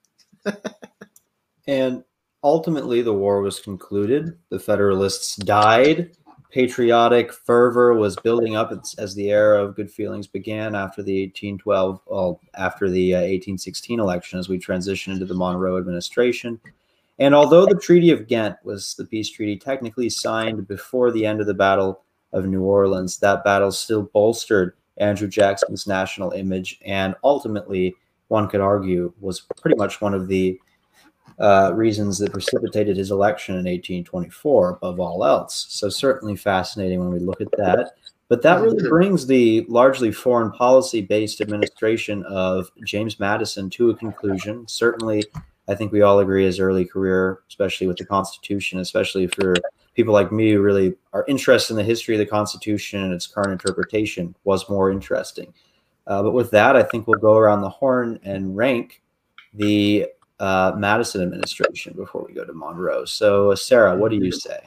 [1.66, 2.04] and
[2.44, 4.38] ultimately, the war was concluded.
[4.50, 6.12] The Federalists died
[6.50, 12.00] patriotic fervor was building up as the era of good feelings began after the 1812,
[12.06, 16.60] well, after the uh, 1816 election, as we transitioned into the Monroe administration.
[17.18, 21.40] And although the Treaty of Ghent was the peace treaty technically signed before the end
[21.40, 22.02] of the Battle
[22.32, 27.94] of New Orleans, that battle still bolstered Andrew Jackson's national image and ultimately,
[28.28, 30.58] one could argue, was pretty much one of the
[31.38, 35.66] uh, reasons that precipitated his election in 1824 above all else.
[35.68, 37.92] So, certainly fascinating when we look at that.
[38.28, 43.96] But that really brings the largely foreign policy based administration of James Madison to a
[43.96, 44.66] conclusion.
[44.66, 45.24] Certainly,
[45.68, 49.54] I think we all agree his early career, especially with the Constitution, especially for
[49.94, 53.26] people like me who really are interested in the history of the Constitution and its
[53.26, 55.52] current interpretation, was more interesting.
[56.06, 59.02] Uh, but with that, I think we'll go around the horn and rank
[59.54, 60.06] the
[60.40, 63.04] uh, Madison administration before we go to Monroe.
[63.04, 64.60] So, Sarah, what do you say?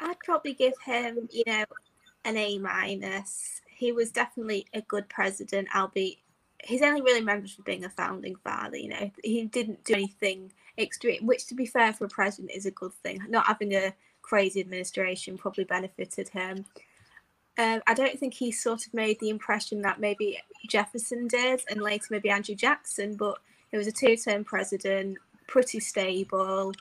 [0.00, 1.64] I'd probably give him, you know,
[2.24, 3.60] an A minus.
[3.68, 6.18] He was definitely a good president, albeit
[6.64, 8.76] he's only really remembered for being a founding father.
[8.76, 12.66] You know, he didn't do anything extreme, which, to be fair, for a president is
[12.66, 13.20] a good thing.
[13.28, 16.64] Not having a crazy administration probably benefited him.
[17.58, 21.80] Um, I don't think he sort of made the impression that maybe Jefferson did, and
[21.80, 23.16] later maybe Andrew Jackson.
[23.16, 23.38] But
[23.72, 26.72] it was a two-term president, pretty stable.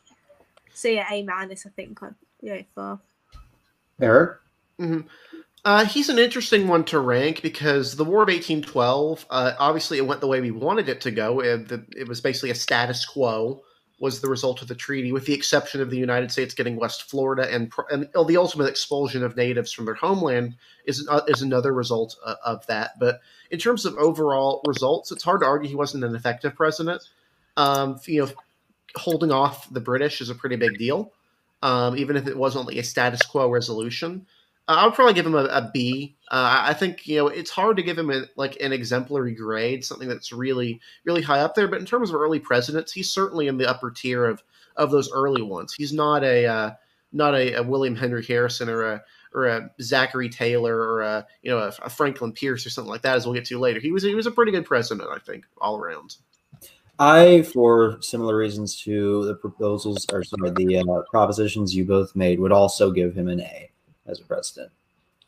[0.73, 2.01] So yeah, A minus, I think.
[2.03, 2.99] I'd go for.
[3.99, 4.39] Eric.
[4.79, 5.07] Mm-hmm.
[5.63, 10.05] Uh, he's an interesting one to rank because the War of 1812, uh, obviously, it
[10.05, 11.39] went the way we wanted it to go.
[11.39, 13.63] It, it, was basically a status quo,
[13.99, 17.09] was the result of the treaty, with the exception of the United States getting West
[17.09, 20.55] Florida and, and the ultimate expulsion of natives from their homeland
[20.85, 22.99] is uh, is another result uh, of that.
[22.99, 27.03] But in terms of overall results, it's hard to argue he wasn't an effective president.
[27.55, 28.31] Um, you know,
[28.97, 31.13] holding off the British is a pretty big deal,
[31.61, 34.25] um, even if it was only a status quo resolution.
[34.67, 36.15] I would probably give him a, a B.
[36.31, 39.85] Uh, I think you know it's hard to give him a, like an exemplary grade,
[39.85, 41.67] something that's really really high up there.
[41.67, 44.41] But in terms of early presidents, he's certainly in the upper tier of
[44.75, 45.73] of those early ones.
[45.73, 46.71] He's not a uh,
[47.11, 51.51] not a, a, William Henry Harrison or a or a Zachary Taylor or a you
[51.51, 53.79] know a, a, Franklin Pierce or something like that, as we'll get to later.
[53.79, 56.15] He was he was a pretty good president, I think, all around.
[56.97, 62.39] I, for similar reasons to the proposals or sorry, the uh, propositions you both made,
[62.39, 63.69] would also give him an A
[64.05, 64.71] as a president.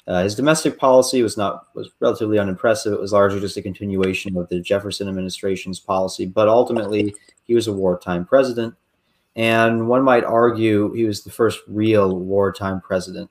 [0.07, 2.93] Uh, his domestic policy was not was relatively unimpressive.
[2.93, 7.13] It was largely just a continuation of the Jefferson administration's policy, but ultimately
[7.43, 8.75] he was a wartime president,
[9.35, 13.29] and one might argue he was the first real wartime president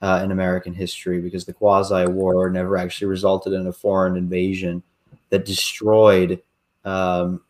[0.00, 4.82] uh, in American history because the quasi-war never actually resulted in a foreign invasion
[5.30, 6.42] that destroyed,
[6.84, 7.40] um,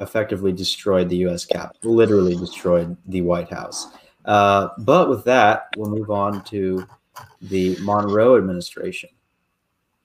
[0.00, 1.44] effectively destroyed the U.S.
[1.44, 3.88] Capitol, literally destroyed the White House.
[4.30, 6.86] Uh, but with that, we'll move on to
[7.42, 9.08] the Monroe administration.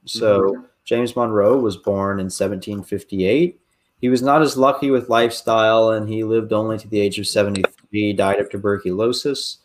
[0.06, 0.64] So mm-hmm.
[0.84, 3.60] James Monroe was born in 1758.
[4.02, 7.28] He was not as lucky with lifestyle, and he lived only to the age of
[7.28, 8.14] 73.
[8.14, 9.60] Died of tuberculosis.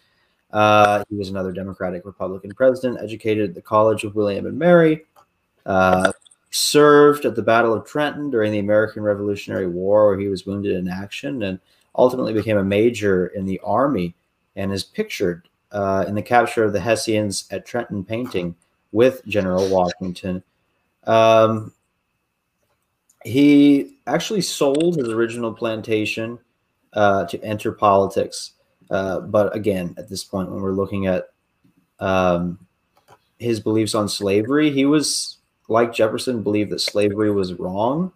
[0.50, 3.00] Uh, he was another Democratic Republican president.
[3.02, 5.06] Educated at the College of William and Mary.
[5.64, 6.12] Uh,
[6.50, 10.76] served at the Battle of Trenton during the American Revolutionary War, where he was wounded
[10.76, 11.58] in action, and
[11.94, 14.14] ultimately became a major in the army
[14.56, 18.54] and is pictured uh, in the capture of the Hessians at Trenton painting
[18.92, 20.42] with General Washington.
[21.04, 21.72] Um,
[23.24, 26.38] he actually sold his original plantation
[26.92, 28.52] uh, to enter politics.
[28.90, 31.28] Uh, but again, at this point, when we're looking at
[32.00, 32.58] um,
[33.38, 38.12] his beliefs on slavery, he was like Jefferson, believed that slavery was wrong.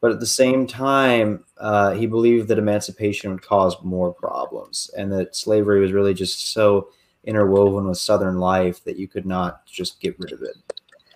[0.00, 5.10] But at the same time, uh, he believed that emancipation would cause more problems and
[5.12, 6.88] that slavery was really just so
[7.24, 10.56] interwoven with Southern life that you could not just get rid of it.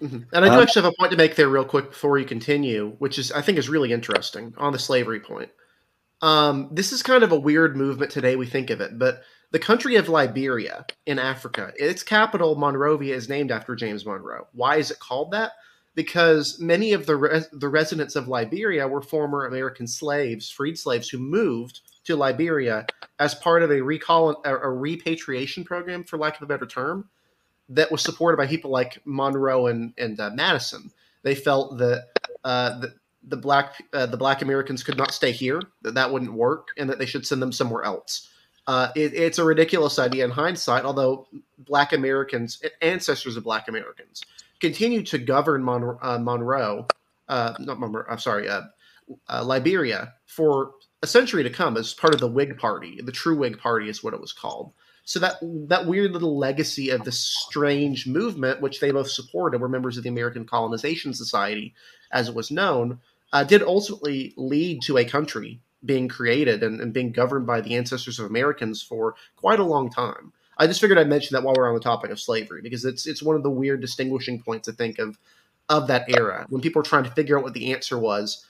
[0.01, 0.23] Mm-hmm.
[0.33, 2.25] And I do um, actually have a point to make there, real quick, before you
[2.25, 5.51] continue, which is I think is really interesting on the slavery point.
[6.23, 8.37] Um, this is kind of a weird movement today.
[8.37, 13.29] We think of it, but the country of Liberia in Africa, its capital Monrovia is
[13.29, 14.47] named after James Monroe.
[14.53, 15.53] Why is it called that?
[15.95, 21.09] Because many of the res- the residents of Liberia were former American slaves, freed slaves
[21.09, 22.87] who moved to Liberia
[23.19, 27.09] as part of a recall a, a repatriation program, for lack of a better term,
[27.69, 30.91] that was supported by people like Monroe and and uh, Madison.
[31.23, 32.09] They felt that
[32.45, 36.33] uh, the, the black uh, the black Americans could not stay here, that that wouldn't
[36.33, 38.29] work, and that they should send them somewhere else.
[38.67, 41.27] Uh, it, it's a ridiculous idea in hindsight, although
[41.59, 44.23] black Americans, ancestors of black Americans,
[44.61, 46.87] continued to govern Mon- uh, Monroe,
[47.29, 48.63] uh, not Monroe, I'm sorry, uh,
[49.29, 53.01] uh, Liberia for a century to come as part of the Whig Party.
[53.03, 54.73] The True Whig Party is what it was called.
[55.05, 55.37] So that
[55.69, 60.05] that weird little legacy of this strange movement, which they both supported, were members of
[60.05, 61.75] the American Colonization Society,
[62.13, 63.01] as it was known,
[63.33, 67.75] uh, did ultimately lead to a country being created and, and being governed by the
[67.75, 70.33] ancestors of Americans for quite a long time.
[70.61, 73.07] I just figured I'd mention that while we're on the topic of slavery because it's
[73.07, 75.19] it's one of the weird distinguishing points I think of
[75.71, 78.47] of that era when people were trying to figure out what the answer was.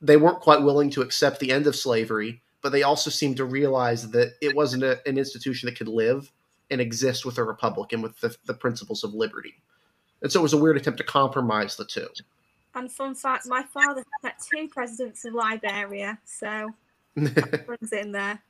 [0.00, 3.44] They weren't quite willing to accept the end of slavery, but they also seemed to
[3.44, 6.30] realize that it wasn't a, an institution that could live
[6.70, 9.54] and exist with a republic and with the, the principles of liberty.
[10.22, 12.08] And so it was a weird attempt to compromise the two.
[12.74, 16.70] And fun fact, my father met two presidents of Liberia, so
[17.16, 18.40] runs in there.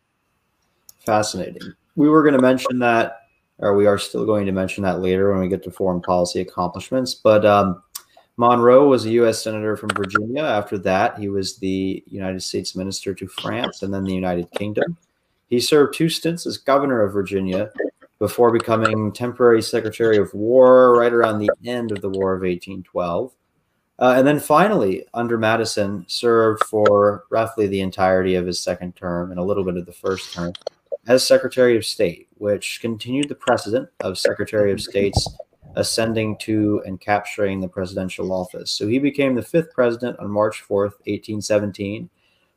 [1.01, 1.75] Fascinating.
[1.97, 3.23] We were going to mention that,
[3.59, 6.41] or we are still going to mention that later when we get to foreign policy
[6.41, 7.15] accomplishments.
[7.15, 7.83] But um,
[8.37, 9.43] Monroe was a U.S.
[9.43, 10.43] Senator from Virginia.
[10.43, 14.97] After that, he was the United States Minister to France and then the United Kingdom.
[15.49, 17.71] He served two stints as governor of Virginia
[18.19, 23.33] before becoming temporary Secretary of War right around the end of the War of 1812.
[23.99, 29.31] Uh, and then finally, under Madison, served for roughly the entirety of his second term
[29.31, 30.53] and a little bit of the first term
[31.07, 35.29] as Secretary of State, which continued the precedent of Secretary of States
[35.75, 38.71] ascending to and capturing the presidential office.
[38.71, 42.11] So he became the fifth president on March 4th, 1817.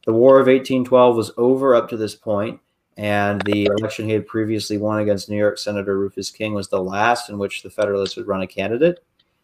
[0.06, 2.60] The War of 1812 was over up to this point,
[2.98, 6.82] and the election he had previously won against New York Senator Rufus King was the
[6.82, 9.04] last in which the Federalists would run a candidate.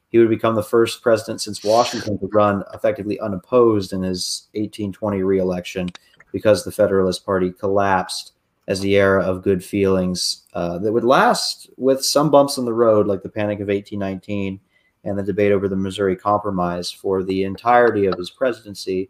[0.09, 5.23] He would become the first president since Washington to run effectively unopposed in his 1820
[5.23, 5.89] reelection
[6.33, 8.33] because the Federalist Party collapsed
[8.67, 12.73] as the era of good feelings uh, that would last with some bumps in the
[12.73, 14.59] road, like the Panic of 1819
[15.03, 19.09] and the debate over the Missouri Compromise for the entirety of his presidency.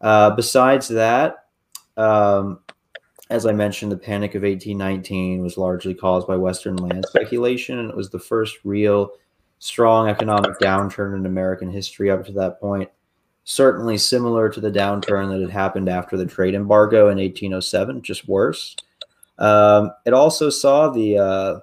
[0.00, 1.46] Uh, besides that,
[1.96, 2.60] um,
[3.30, 7.88] as I mentioned, the Panic of 1819 was largely caused by Western land speculation, and
[7.88, 9.12] it was the first real
[9.58, 12.90] strong economic downturn in American history up to that point.
[13.44, 18.28] Certainly similar to the downturn that had happened after the trade embargo in 1807, just
[18.28, 18.76] worse.
[19.38, 21.58] Um, it also saw the uh,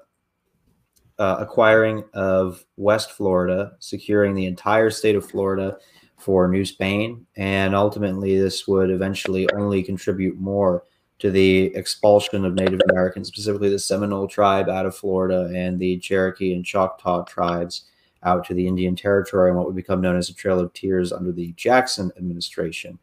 [1.18, 5.78] uh, acquiring of West Florida, securing the entire state of Florida
[6.18, 7.26] for New Spain.
[7.38, 10.84] And ultimately, this would eventually only contribute more
[11.20, 15.98] to the expulsion of Native Americans, specifically the Seminole tribe out of Florida and the
[16.00, 17.86] Cherokee and Choctaw tribes
[18.24, 21.12] out to the Indian Territory and what would become known as the Trail of Tears
[21.12, 23.00] under the Jackson administration.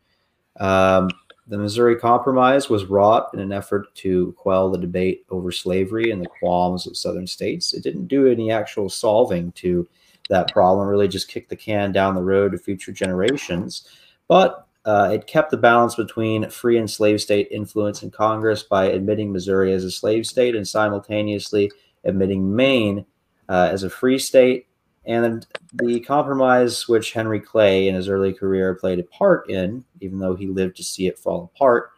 [0.58, 1.10] Um,
[1.48, 6.20] the Missouri Compromise was wrought in an effort to quell the debate over slavery and
[6.20, 7.72] the qualms of Southern states.
[7.72, 9.88] It didn't do any actual solving to
[10.28, 13.88] that problem, really just kicked the can down the road to future generations.
[14.26, 18.86] But uh, it kept the balance between free and slave state influence in Congress by
[18.86, 21.70] admitting Missouri as a slave state and simultaneously
[22.04, 23.04] admitting Maine
[23.48, 24.66] uh, as a free state
[25.06, 30.18] and the compromise, which Henry Clay in his early career played a part in, even
[30.18, 31.90] though he lived to see it fall apart,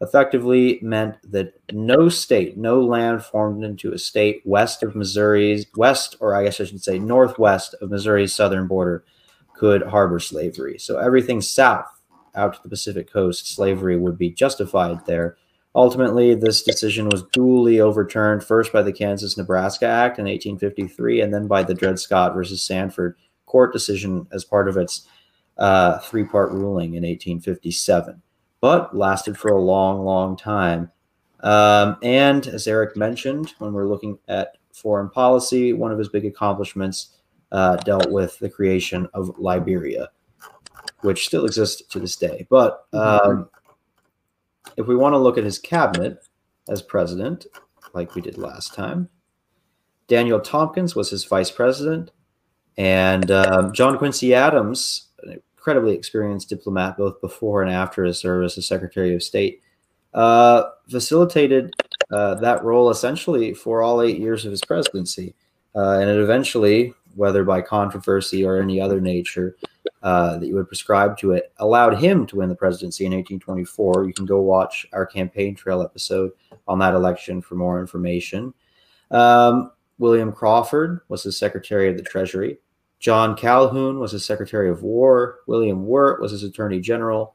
[0.00, 6.16] effectively meant that no state, no land formed into a state west of Missouri's, west,
[6.20, 9.04] or I guess I should say northwest of Missouri's southern border,
[9.54, 10.78] could harbor slavery.
[10.78, 11.86] So everything south
[12.34, 15.36] out to the Pacific coast, slavery would be justified there.
[15.74, 21.32] Ultimately, this decision was duly overturned first by the Kansas Nebraska Act in 1853 and
[21.32, 23.16] then by the Dred Scott versus Sandford
[23.46, 25.06] court decision as part of its
[25.58, 28.20] uh, three part ruling in 1857,
[28.60, 30.90] but lasted for a long, long time.
[31.40, 36.24] Um, and as Eric mentioned, when we're looking at foreign policy, one of his big
[36.24, 37.16] accomplishments
[37.50, 40.08] uh, dealt with the creation of Liberia,
[41.00, 42.46] which still exists to this day.
[42.48, 43.48] But um,
[44.76, 46.18] if we want to look at his cabinet
[46.68, 47.46] as president,
[47.94, 49.08] like we did last time,
[50.08, 52.10] Daniel Tompkins was his vice president,
[52.76, 58.58] and um, John Quincy Adams, an incredibly experienced diplomat both before and after his service
[58.58, 59.62] as Secretary of State,
[60.14, 61.72] uh, facilitated
[62.10, 65.34] uh, that role essentially for all eight years of his presidency.
[65.74, 69.56] Uh, and it eventually, whether by controversy or any other nature,
[70.02, 74.04] uh, that you would prescribe to it allowed him to win the presidency in 1824.
[74.04, 76.32] You can go watch our campaign trail episode
[76.66, 78.52] on that election for more information.
[79.10, 82.58] Um, William Crawford was his Secretary of the Treasury.
[82.98, 85.40] John Calhoun was his Secretary of War.
[85.46, 87.34] William Wirt was his Attorney General.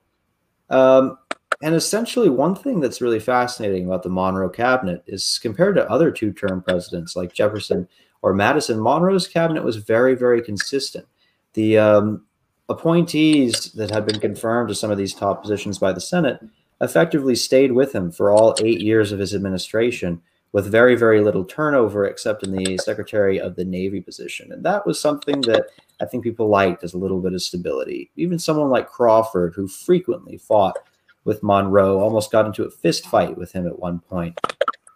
[0.70, 1.18] Um,
[1.62, 6.12] and essentially, one thing that's really fascinating about the Monroe cabinet is compared to other
[6.12, 7.88] two term presidents like Jefferson
[8.22, 11.08] or Madison, Monroe's cabinet was very, very consistent.
[11.54, 12.27] The um,
[12.70, 16.40] appointees that had been confirmed to some of these top positions by the Senate
[16.82, 21.44] effectively stayed with him for all eight years of his administration with very, very little
[21.44, 24.52] turnover except in the Secretary of the Navy position.
[24.52, 25.68] And that was something that
[26.02, 28.12] I think people liked as a little bit of stability.
[28.16, 30.78] Even someone like Crawford, who frequently fought
[31.26, 34.40] with Monroe, almost got into a fist fight with him at one point,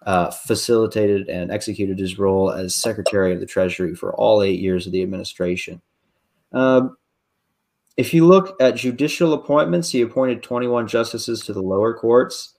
[0.05, 4.85] uh, facilitated and executed his role as Secretary of the Treasury for all eight years
[4.85, 5.81] of the administration.
[6.53, 6.97] Um,
[7.97, 12.55] if you look at judicial appointments, he appointed 21 justices to the lower courts.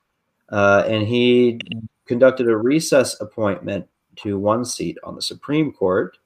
[0.50, 1.58] uh, and he
[2.06, 6.18] conducted a recess appointment to one seat on the Supreme Court.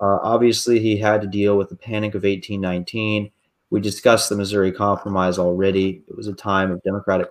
[0.00, 3.30] Uh, obviously, he had to deal with the Panic of 1819.
[3.70, 6.02] We discussed the Missouri Compromise already.
[6.08, 7.28] It was a time of Democratic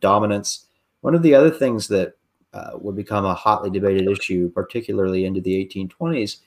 [0.00, 0.66] dominance.
[1.00, 2.14] One of the other things that
[2.54, 6.38] uh, would become a hotly debated issue, particularly into the 1820s,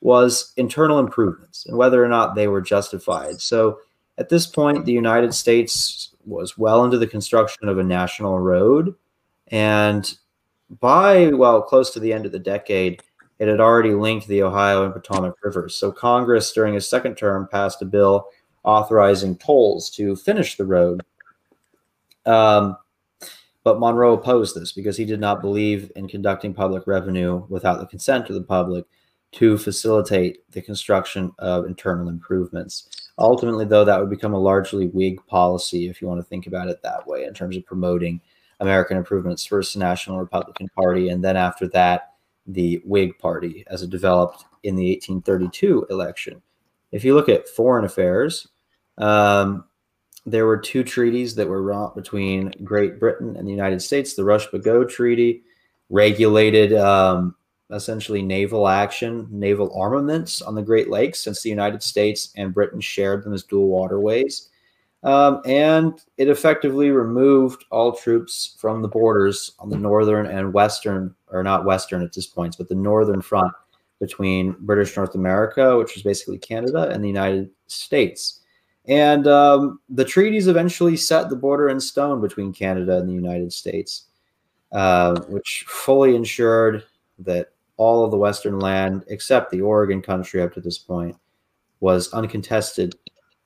[0.00, 3.40] was internal improvements and whether or not they were justified.
[3.40, 3.78] So
[4.16, 8.94] at this point, the United States was well into the construction of a national road.
[9.48, 10.12] And
[10.80, 13.02] by, well, close to the end of the decade,
[13.38, 15.74] it had already linked the Ohio and Potomac rivers.
[15.74, 18.26] So Congress, during his second term, passed a bill
[18.64, 21.02] authorizing tolls to finish the road.
[22.26, 22.76] Um,
[23.64, 27.86] but Monroe opposed this because he did not believe in conducting public revenue without the
[27.86, 28.84] consent of the public
[29.32, 33.10] to facilitate the construction of internal improvements.
[33.18, 36.68] Ultimately, though, that would become a largely Whig policy, if you want to think about
[36.68, 38.20] it that way, in terms of promoting
[38.60, 42.14] American improvements, first the National Republican Party, and then after that,
[42.46, 46.42] the Whig Party as it developed in the 1832 election.
[46.90, 48.48] If you look at foreign affairs,
[48.96, 49.64] um,
[50.24, 54.14] there were two treaties that were wrought between Great Britain and the United States.
[54.14, 55.42] The Rush-Bagot Treaty
[55.90, 57.34] regulated um,
[57.70, 62.80] essentially naval action, naval armaments on the Great Lakes, since the United States and Britain
[62.80, 64.48] shared them as dual waterways.
[65.04, 71.14] Um, and it effectively removed all troops from the borders on the northern and western,
[71.28, 73.52] or not western at this point, but the northern front
[74.00, 78.40] between British North America, which was basically Canada, and the United States.
[78.86, 83.52] And um, the treaties eventually set the border in stone between Canada and the United
[83.52, 84.04] States,
[84.72, 86.84] uh, which fully ensured
[87.20, 91.16] that all of the Western land, except the Oregon country up to this point,
[91.80, 92.94] was uncontested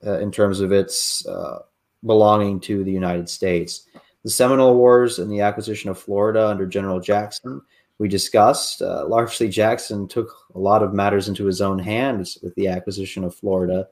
[0.04, 1.60] uh, in terms of its uh,
[2.04, 3.86] belonging to the United States.
[4.24, 7.60] The Seminole Wars and the acquisition of Florida under General Jackson,
[7.98, 8.80] we discussed.
[8.80, 13.24] Uh, largely, Jackson took a lot of matters into his own hands with the acquisition
[13.24, 13.86] of Florida,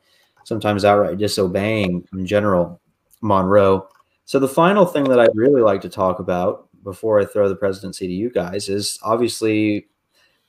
[0.44, 2.80] sometimes outright disobeying in general
[3.20, 3.88] Monroe.
[4.24, 7.56] So, the final thing that I'd really like to talk about before I throw the
[7.56, 9.89] presidency to you guys is obviously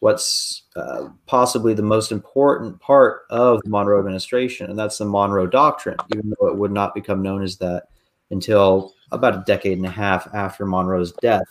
[0.01, 5.45] what's uh, possibly the most important part of the Monroe administration, and that's the Monroe
[5.45, 7.83] Doctrine, even though it would not become known as that
[8.31, 11.45] until about a decade and a half after Monroe's death.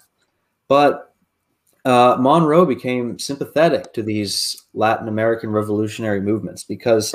[0.66, 1.14] But
[1.84, 7.14] uh, Monroe became sympathetic to these Latin American revolutionary movements because,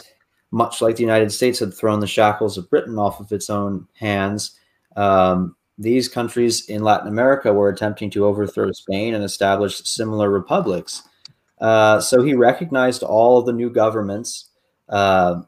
[0.52, 3.86] much like the United States had thrown the shackles of Britain off of its own
[3.94, 4.58] hands,
[4.96, 11.04] um, these countries in Latin America were attempting to overthrow Spain and establish similar republics.
[11.60, 14.49] Uh, so he recognized all of the new governments
[14.89, 15.41] uh,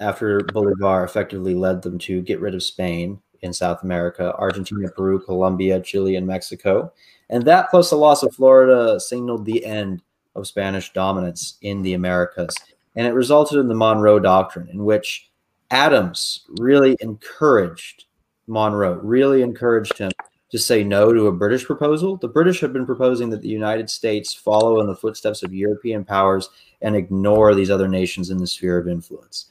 [0.00, 5.20] after Bolivar effectively led them to get rid of Spain in South America, Argentina, Peru,
[5.20, 6.92] Colombia, Chile, and Mexico.
[7.30, 10.02] And that plus the loss of Florida signaled the end
[10.34, 12.54] of Spanish dominance in the Americas.
[12.96, 15.30] And it resulted in the Monroe Doctrine, in which
[15.70, 18.04] Adams really encouraged
[18.46, 20.10] Monroe, really encouraged him
[20.54, 22.16] to say no to a British proposal.
[22.16, 26.04] The British have been proposing that the United States follow in the footsteps of European
[26.04, 26.48] powers
[26.80, 29.46] and ignore these other nations in the sphere of influence.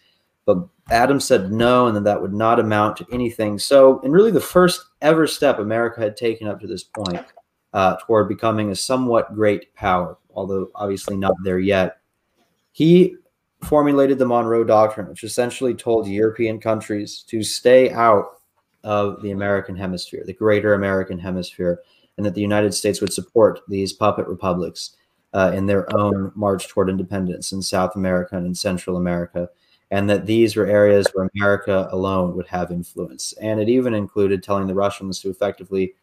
[0.46, 3.60] But Adams said no, and that that would not amount to anything.
[3.60, 7.26] So, in really the first ever step America had taken up to this point
[7.74, 11.98] uh, toward becoming a somewhat great power, although obviously not there yet,
[12.72, 13.18] he
[13.62, 18.38] formulated the Monroe Doctrine, which essentially told European countries to stay out
[18.84, 21.82] of the American hemisphere, the greater American hemisphere,
[22.18, 24.96] and that the United States would support these puppet republics
[25.34, 29.50] uh, in their own march toward independence in South America and in Central America,
[29.92, 33.34] and that these were areas where America alone would have influence.
[33.42, 35.96] And it even included telling the Russians to effectively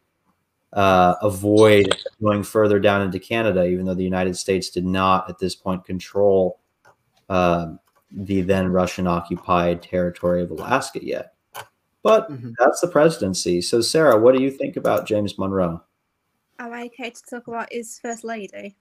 [0.72, 5.39] uh, avoid going further down into Canada, even though the United States did not at
[5.39, 6.61] this point control
[7.28, 7.74] uh,
[8.11, 11.35] the then Russian occupied territory of Alaska yet.
[12.03, 12.53] But mm-hmm.
[12.59, 13.61] that's the presidency.
[13.61, 15.82] So, Sarah, what do you think about James Monroe?
[16.59, 18.76] Am I okay to talk about his first lady?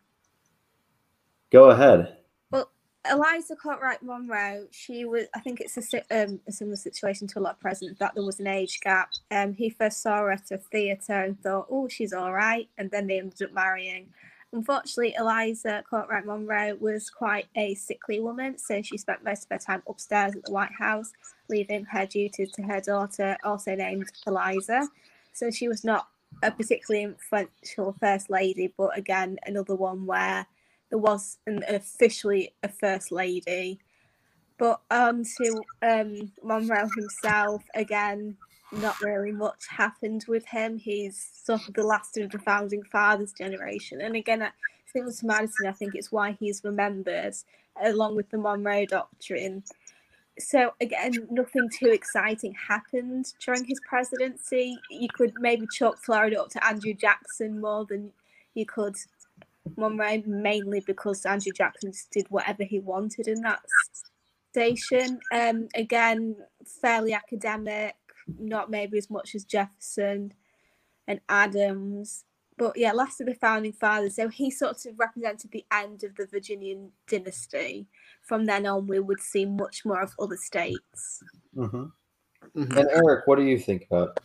[1.52, 2.18] Go ahead.
[2.52, 2.70] Well,
[3.10, 7.42] Eliza Kortright Monroe, she was, I think it's a, um, a similar situation to a
[7.42, 9.10] lot of presidents, that there was an age gap.
[9.32, 12.70] Um, he first saw her at a theatre and thought, oh, she's all right.
[12.78, 14.10] And then they ended up marrying.
[14.52, 19.60] Unfortunately, Eliza Kortright Monroe was quite a sickly woman, so she spent most of her
[19.60, 21.12] time upstairs at the White House,
[21.50, 24.88] leaving her duties to her daughter, also named Eliza.
[25.34, 26.08] So she was not
[26.42, 30.48] a particularly influential first lady, but again, another one where
[30.90, 33.80] there was an, officially a first lady.
[34.58, 38.36] But um, to um, Monroe himself, again,
[38.72, 40.78] not really much happened with him.
[40.78, 44.02] He's sort of the last of the founding fathers generation.
[44.02, 44.48] And again,
[44.94, 47.36] similar to Madison, I think it's why he's remembered,
[47.82, 49.64] along with the Monroe Doctrine.
[50.38, 54.78] So again, nothing too exciting happened during his presidency.
[54.90, 58.12] You could maybe chalk Florida up to Andrew Jackson more than
[58.54, 58.96] you could
[59.76, 63.62] Monroe, mainly because Andrew Jackson did whatever he wanted in that
[64.52, 65.20] station.
[65.34, 66.36] Um, again,
[66.82, 67.96] fairly academic,
[68.38, 70.34] not maybe as much as Jefferson
[71.08, 72.26] and Adams.
[72.58, 74.16] But yeah, last of the founding fathers.
[74.16, 77.88] So he sort of represented the end of the Virginian dynasty.
[78.22, 81.24] From then on, we would see much more of other states.
[81.56, 81.86] Mm-hmm.
[82.56, 82.78] Mm-hmm.
[82.78, 84.20] And Eric, what do you think about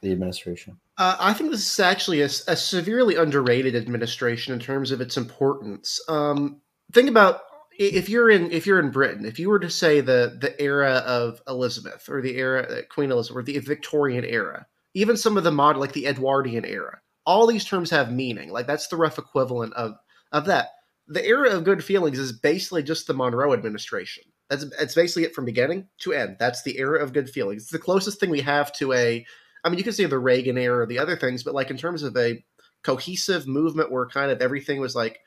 [0.00, 0.78] the administration?
[0.98, 5.16] Uh, I think this is actually a, a, severely underrated administration in terms of its
[5.16, 6.00] importance.
[6.08, 6.60] Um,
[6.92, 7.40] think about
[7.78, 11.02] if you're in if you're in Britain, if you were to say the the era
[11.06, 15.44] of Elizabeth or the era uh, Queen Elizabeth or the Victorian era, even some of
[15.44, 18.50] the modern like the Edwardian era, all these terms have meaning.
[18.50, 19.94] Like that's the rough equivalent of
[20.32, 20.68] of that.
[21.08, 24.24] The era of good feelings is basically just the Monroe administration.
[24.48, 26.36] That's it's basically it from beginning to end.
[26.38, 27.62] That's the era of good feelings.
[27.62, 29.24] It's the closest thing we have to a.
[29.64, 31.76] I mean, you can say the Reagan era or the other things, but like in
[31.76, 32.44] terms of a
[32.82, 35.20] cohesive movement where kind of everything was like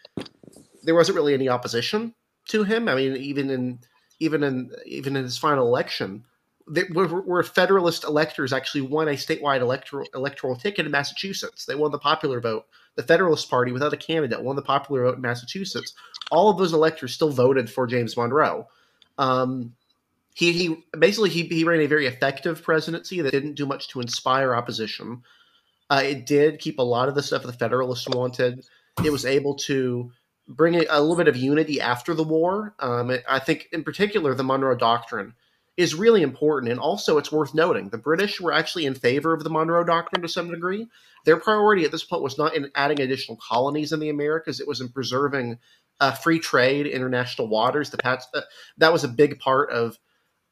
[0.83, 2.13] there wasn't really any opposition
[2.49, 2.87] to him.
[2.87, 3.79] I mean, even in
[4.19, 6.23] even in even in his final election,
[6.67, 11.65] where, where Federalist electors actually won a statewide electoral electoral ticket in Massachusetts.
[11.65, 12.65] They won the popular vote.
[12.95, 15.93] The Federalist Party, without a candidate, won the popular vote in Massachusetts.
[16.31, 18.67] All of those electors still voted for James Monroe.
[19.17, 19.75] Um,
[20.33, 24.01] he, he basically he, he ran a very effective presidency that didn't do much to
[24.01, 25.23] inspire opposition.
[25.89, 28.65] Uh, it did keep a lot of the stuff the Federalists wanted.
[29.03, 30.11] It was able to
[30.47, 32.75] bring a, little bit of unity after the war.
[32.79, 35.33] Um, I think, in particular, the Monroe Doctrine
[35.77, 36.71] is really important.
[36.71, 40.21] And also, it's worth noting the British were actually in favor of the Monroe Doctrine
[40.21, 40.87] to some degree.
[41.25, 44.67] Their priority at this point was not in adding additional colonies in the Americas, it
[44.67, 45.57] was in preserving
[45.99, 47.89] uh, free trade, international waters.
[47.89, 48.41] The Pats, uh,
[48.77, 49.97] that was a big part of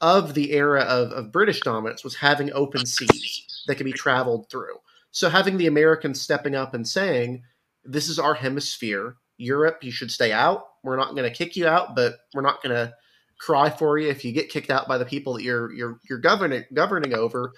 [0.02, 4.50] of the era of, of British dominance was having open seas that could be traveled
[4.50, 4.76] through.
[5.12, 7.44] So having the Americans stepping up and saying,
[7.86, 9.18] "This is our hemisphere.
[9.38, 10.66] Europe, you should stay out.
[10.84, 12.94] We're not going to kick you out, but we're not going to
[13.40, 16.20] cry for you if you get kicked out by the people that you're you're you're
[16.20, 17.52] governing governing over.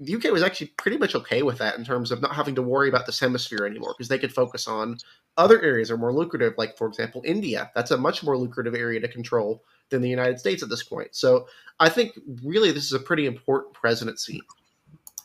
[0.00, 2.62] The UK was actually pretty much okay with that in terms of not having to
[2.62, 4.96] worry about this hemisphere anymore because they could focus on
[5.36, 7.70] other areas that are more lucrative, like for example India.
[7.74, 11.16] That's a much more lucrative area to control than the United States at this point.
[11.16, 11.48] So
[11.80, 12.12] I think
[12.44, 14.40] really this is a pretty important presidency.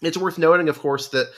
[0.01, 1.32] It's worth noting, of course, that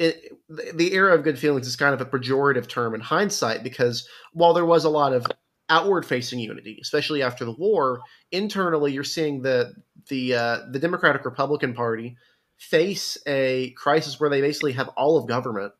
[0.00, 4.08] it, the era of good feelings is kind of a pejorative term in hindsight because
[4.32, 5.26] while there was a lot of
[5.68, 8.00] outward facing unity, especially after the war,
[8.32, 9.74] internally you're seeing the
[10.08, 12.16] the uh, the Democratic Republican Party
[12.56, 15.74] face a crisis where they basically have all of government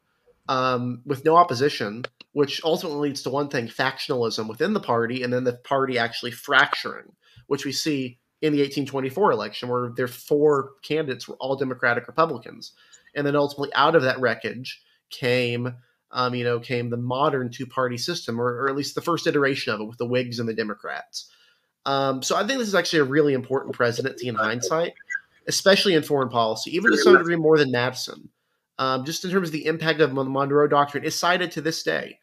[0.50, 5.32] um, with no opposition, which ultimately leads to one thing: factionalism within the party, and
[5.32, 7.06] then the party actually fracturing,
[7.46, 12.74] which we see in the 1824 election, where their four candidates were all Democratic Republicans
[13.14, 15.74] and then ultimately out of that wreckage came
[16.12, 19.26] um, you know came the modern two party system or, or, at least the first
[19.26, 21.30] iteration of it with the whigs and the democrats.
[21.86, 24.92] Um, so i think this is actually a really important presidency in hindsight
[25.46, 28.28] especially in foreign policy even to some degree more than madison.
[28.78, 31.82] Um, just in terms of the impact of the monroe doctrine is cited to this
[31.82, 32.18] day.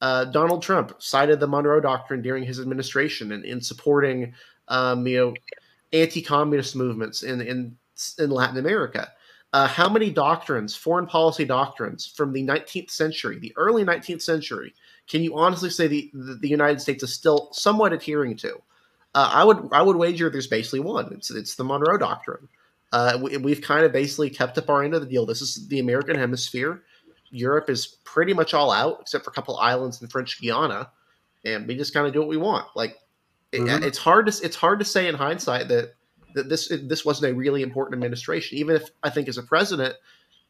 [0.00, 4.34] Uh, donald trump cited the monroe doctrine during his administration in, in supporting
[4.68, 5.34] um, you know
[5.92, 7.76] anti-communist movements in, in
[8.18, 9.12] in latin america
[9.52, 14.74] uh, how many doctrines, foreign policy doctrines from the 19th century, the early 19th century,
[15.08, 18.54] can you honestly say the, the, the United States is still somewhat adhering to?
[19.14, 21.12] Uh, I would I would wager there's basically one.
[21.12, 22.48] It's it's the Monroe Doctrine.
[22.92, 25.24] Uh, we, have kind of basically kept up our end of the deal.
[25.24, 26.82] This is the American hemisphere.
[27.30, 30.90] Europe is pretty much all out except for a couple islands in French Guiana,
[31.44, 32.66] and we just kind of do what we want.
[32.74, 32.98] Like
[33.52, 33.68] mm-hmm.
[33.68, 35.94] it, it's hard to it's hard to say in hindsight that
[36.34, 38.58] that this this wasn't a really important administration.
[38.58, 39.94] Even if I think as a president,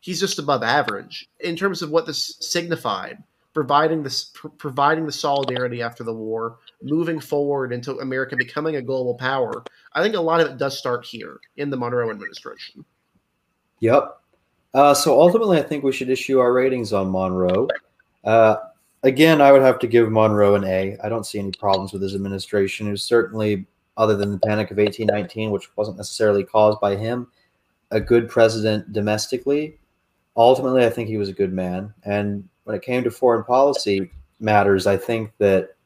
[0.01, 3.23] he's just above average in terms of what this signified.
[3.55, 8.81] Providing this, pr- providing the solidarity after the war, moving forward into America becoming a
[8.83, 9.63] global power.
[9.93, 12.83] I think a lot of it does start here in the Monroe administration.
[13.81, 14.21] Yep.
[14.73, 17.69] Uh, so ultimately, I think we should issue our ratings on Monroe.
[18.25, 18.57] Uh,
[19.03, 20.97] again, I would have to give Monroe an A.
[21.05, 22.89] I don't see any problems with his administration.
[22.89, 23.67] It was certainly
[23.97, 27.29] other than the Panic of 1819, which wasn't necessarily caused by him,
[27.91, 29.79] a good president domestically.
[30.37, 31.93] Ultimately, I think he was a good man.
[32.05, 35.77] And when it came to foreign policy matters, I think that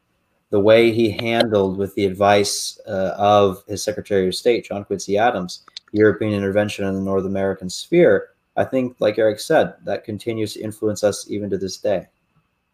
[0.51, 5.19] the way he handled with the advice uh, of his Secretary of State, John Quincy
[5.19, 10.55] Adams, European intervention in the North American sphere, I think, like Eric said, that continues
[10.55, 12.07] to influence us even to this day.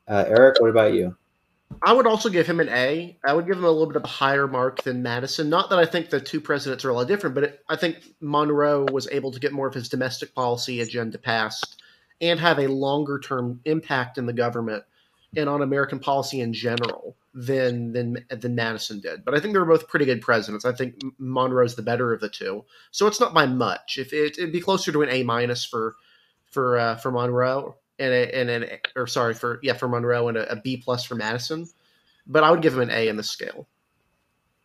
[0.06, 1.16] Uh, Eric, what about you?
[1.80, 3.16] I would also give him an A.
[3.24, 5.48] I would give him a little bit of a higher mark than Madison.
[5.48, 7.98] Not that I think the two presidents are a lot different, but it, I think
[8.20, 11.82] Monroe was able to get more of his domestic policy agenda passed
[12.20, 14.84] and have a longer term impact in the government
[15.36, 19.24] and on American policy in general than than than Madison did.
[19.24, 20.64] But I think they were both pretty good presidents.
[20.64, 22.64] I think Monroe's the better of the two.
[22.90, 23.98] So it's not by much.
[23.98, 25.94] If it, would be closer to an A minus for
[26.50, 30.36] for uh, for Monroe and a, and an or sorry for yeah for Monroe and
[30.36, 31.68] a, a B plus for Madison.
[32.26, 33.66] But I would give him an A in the scale.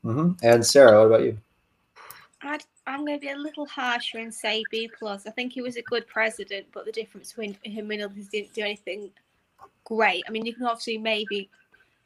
[0.03, 0.45] Mm-hmm.
[0.45, 1.37] And Sarah, what about you?
[2.41, 5.25] i am going to be a little harsher and say B plus.
[5.25, 8.53] I think he was a good president, but the difference between him and others didn't
[8.53, 9.09] do anything
[9.83, 10.23] great.
[10.27, 11.49] I mean, you can obviously maybe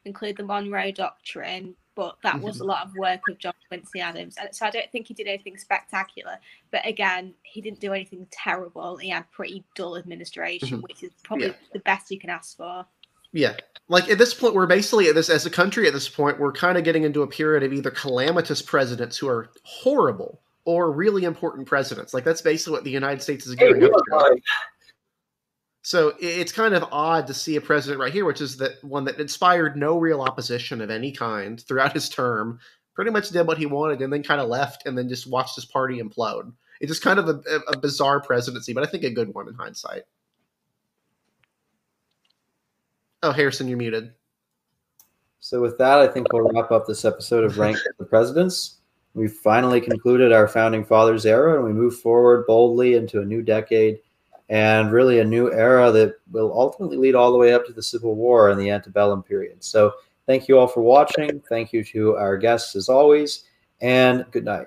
[0.04, 2.64] include the Monroe Doctrine, but that was mm-hmm.
[2.64, 4.36] a lot of work of John Quincy Adams.
[4.40, 6.38] And so I don't think he did anything spectacular.
[6.70, 8.96] But again, he didn't do anything terrible.
[8.96, 10.80] He had pretty dull administration, mm-hmm.
[10.82, 11.54] which is probably yeah.
[11.72, 12.86] the best you can ask for.
[13.32, 13.54] Yeah.
[13.88, 16.52] Like at this point, we're basically at this as a country at this point, we're
[16.52, 21.24] kind of getting into a period of either calamitous presidents who are horrible or really
[21.24, 22.14] important presidents.
[22.14, 24.40] Like that's basically what the United States is gearing hey, up to.
[25.82, 29.04] So it's kind of odd to see a president right here, which is that one
[29.04, 32.60] that inspired no real opposition of any kind throughout his term,
[32.94, 35.56] pretty much did what he wanted and then kind of left and then just watched
[35.56, 36.52] his party implode.
[36.80, 39.54] It's just kind of a, a bizarre presidency, but I think a good one in
[39.54, 40.02] hindsight.
[43.24, 44.12] Oh, Harrison, you're muted.
[45.40, 48.78] So with that, I think we'll wrap up this episode of Rank the Presidents.
[49.14, 53.42] We've finally concluded our founding fathers era and we move forward boldly into a new
[53.42, 53.98] decade
[54.48, 57.82] and really a new era that will ultimately lead all the way up to the
[57.82, 59.62] Civil War and the antebellum period.
[59.62, 59.92] So
[60.26, 61.40] thank you all for watching.
[61.48, 63.44] Thank you to our guests as always,
[63.80, 64.66] and good night.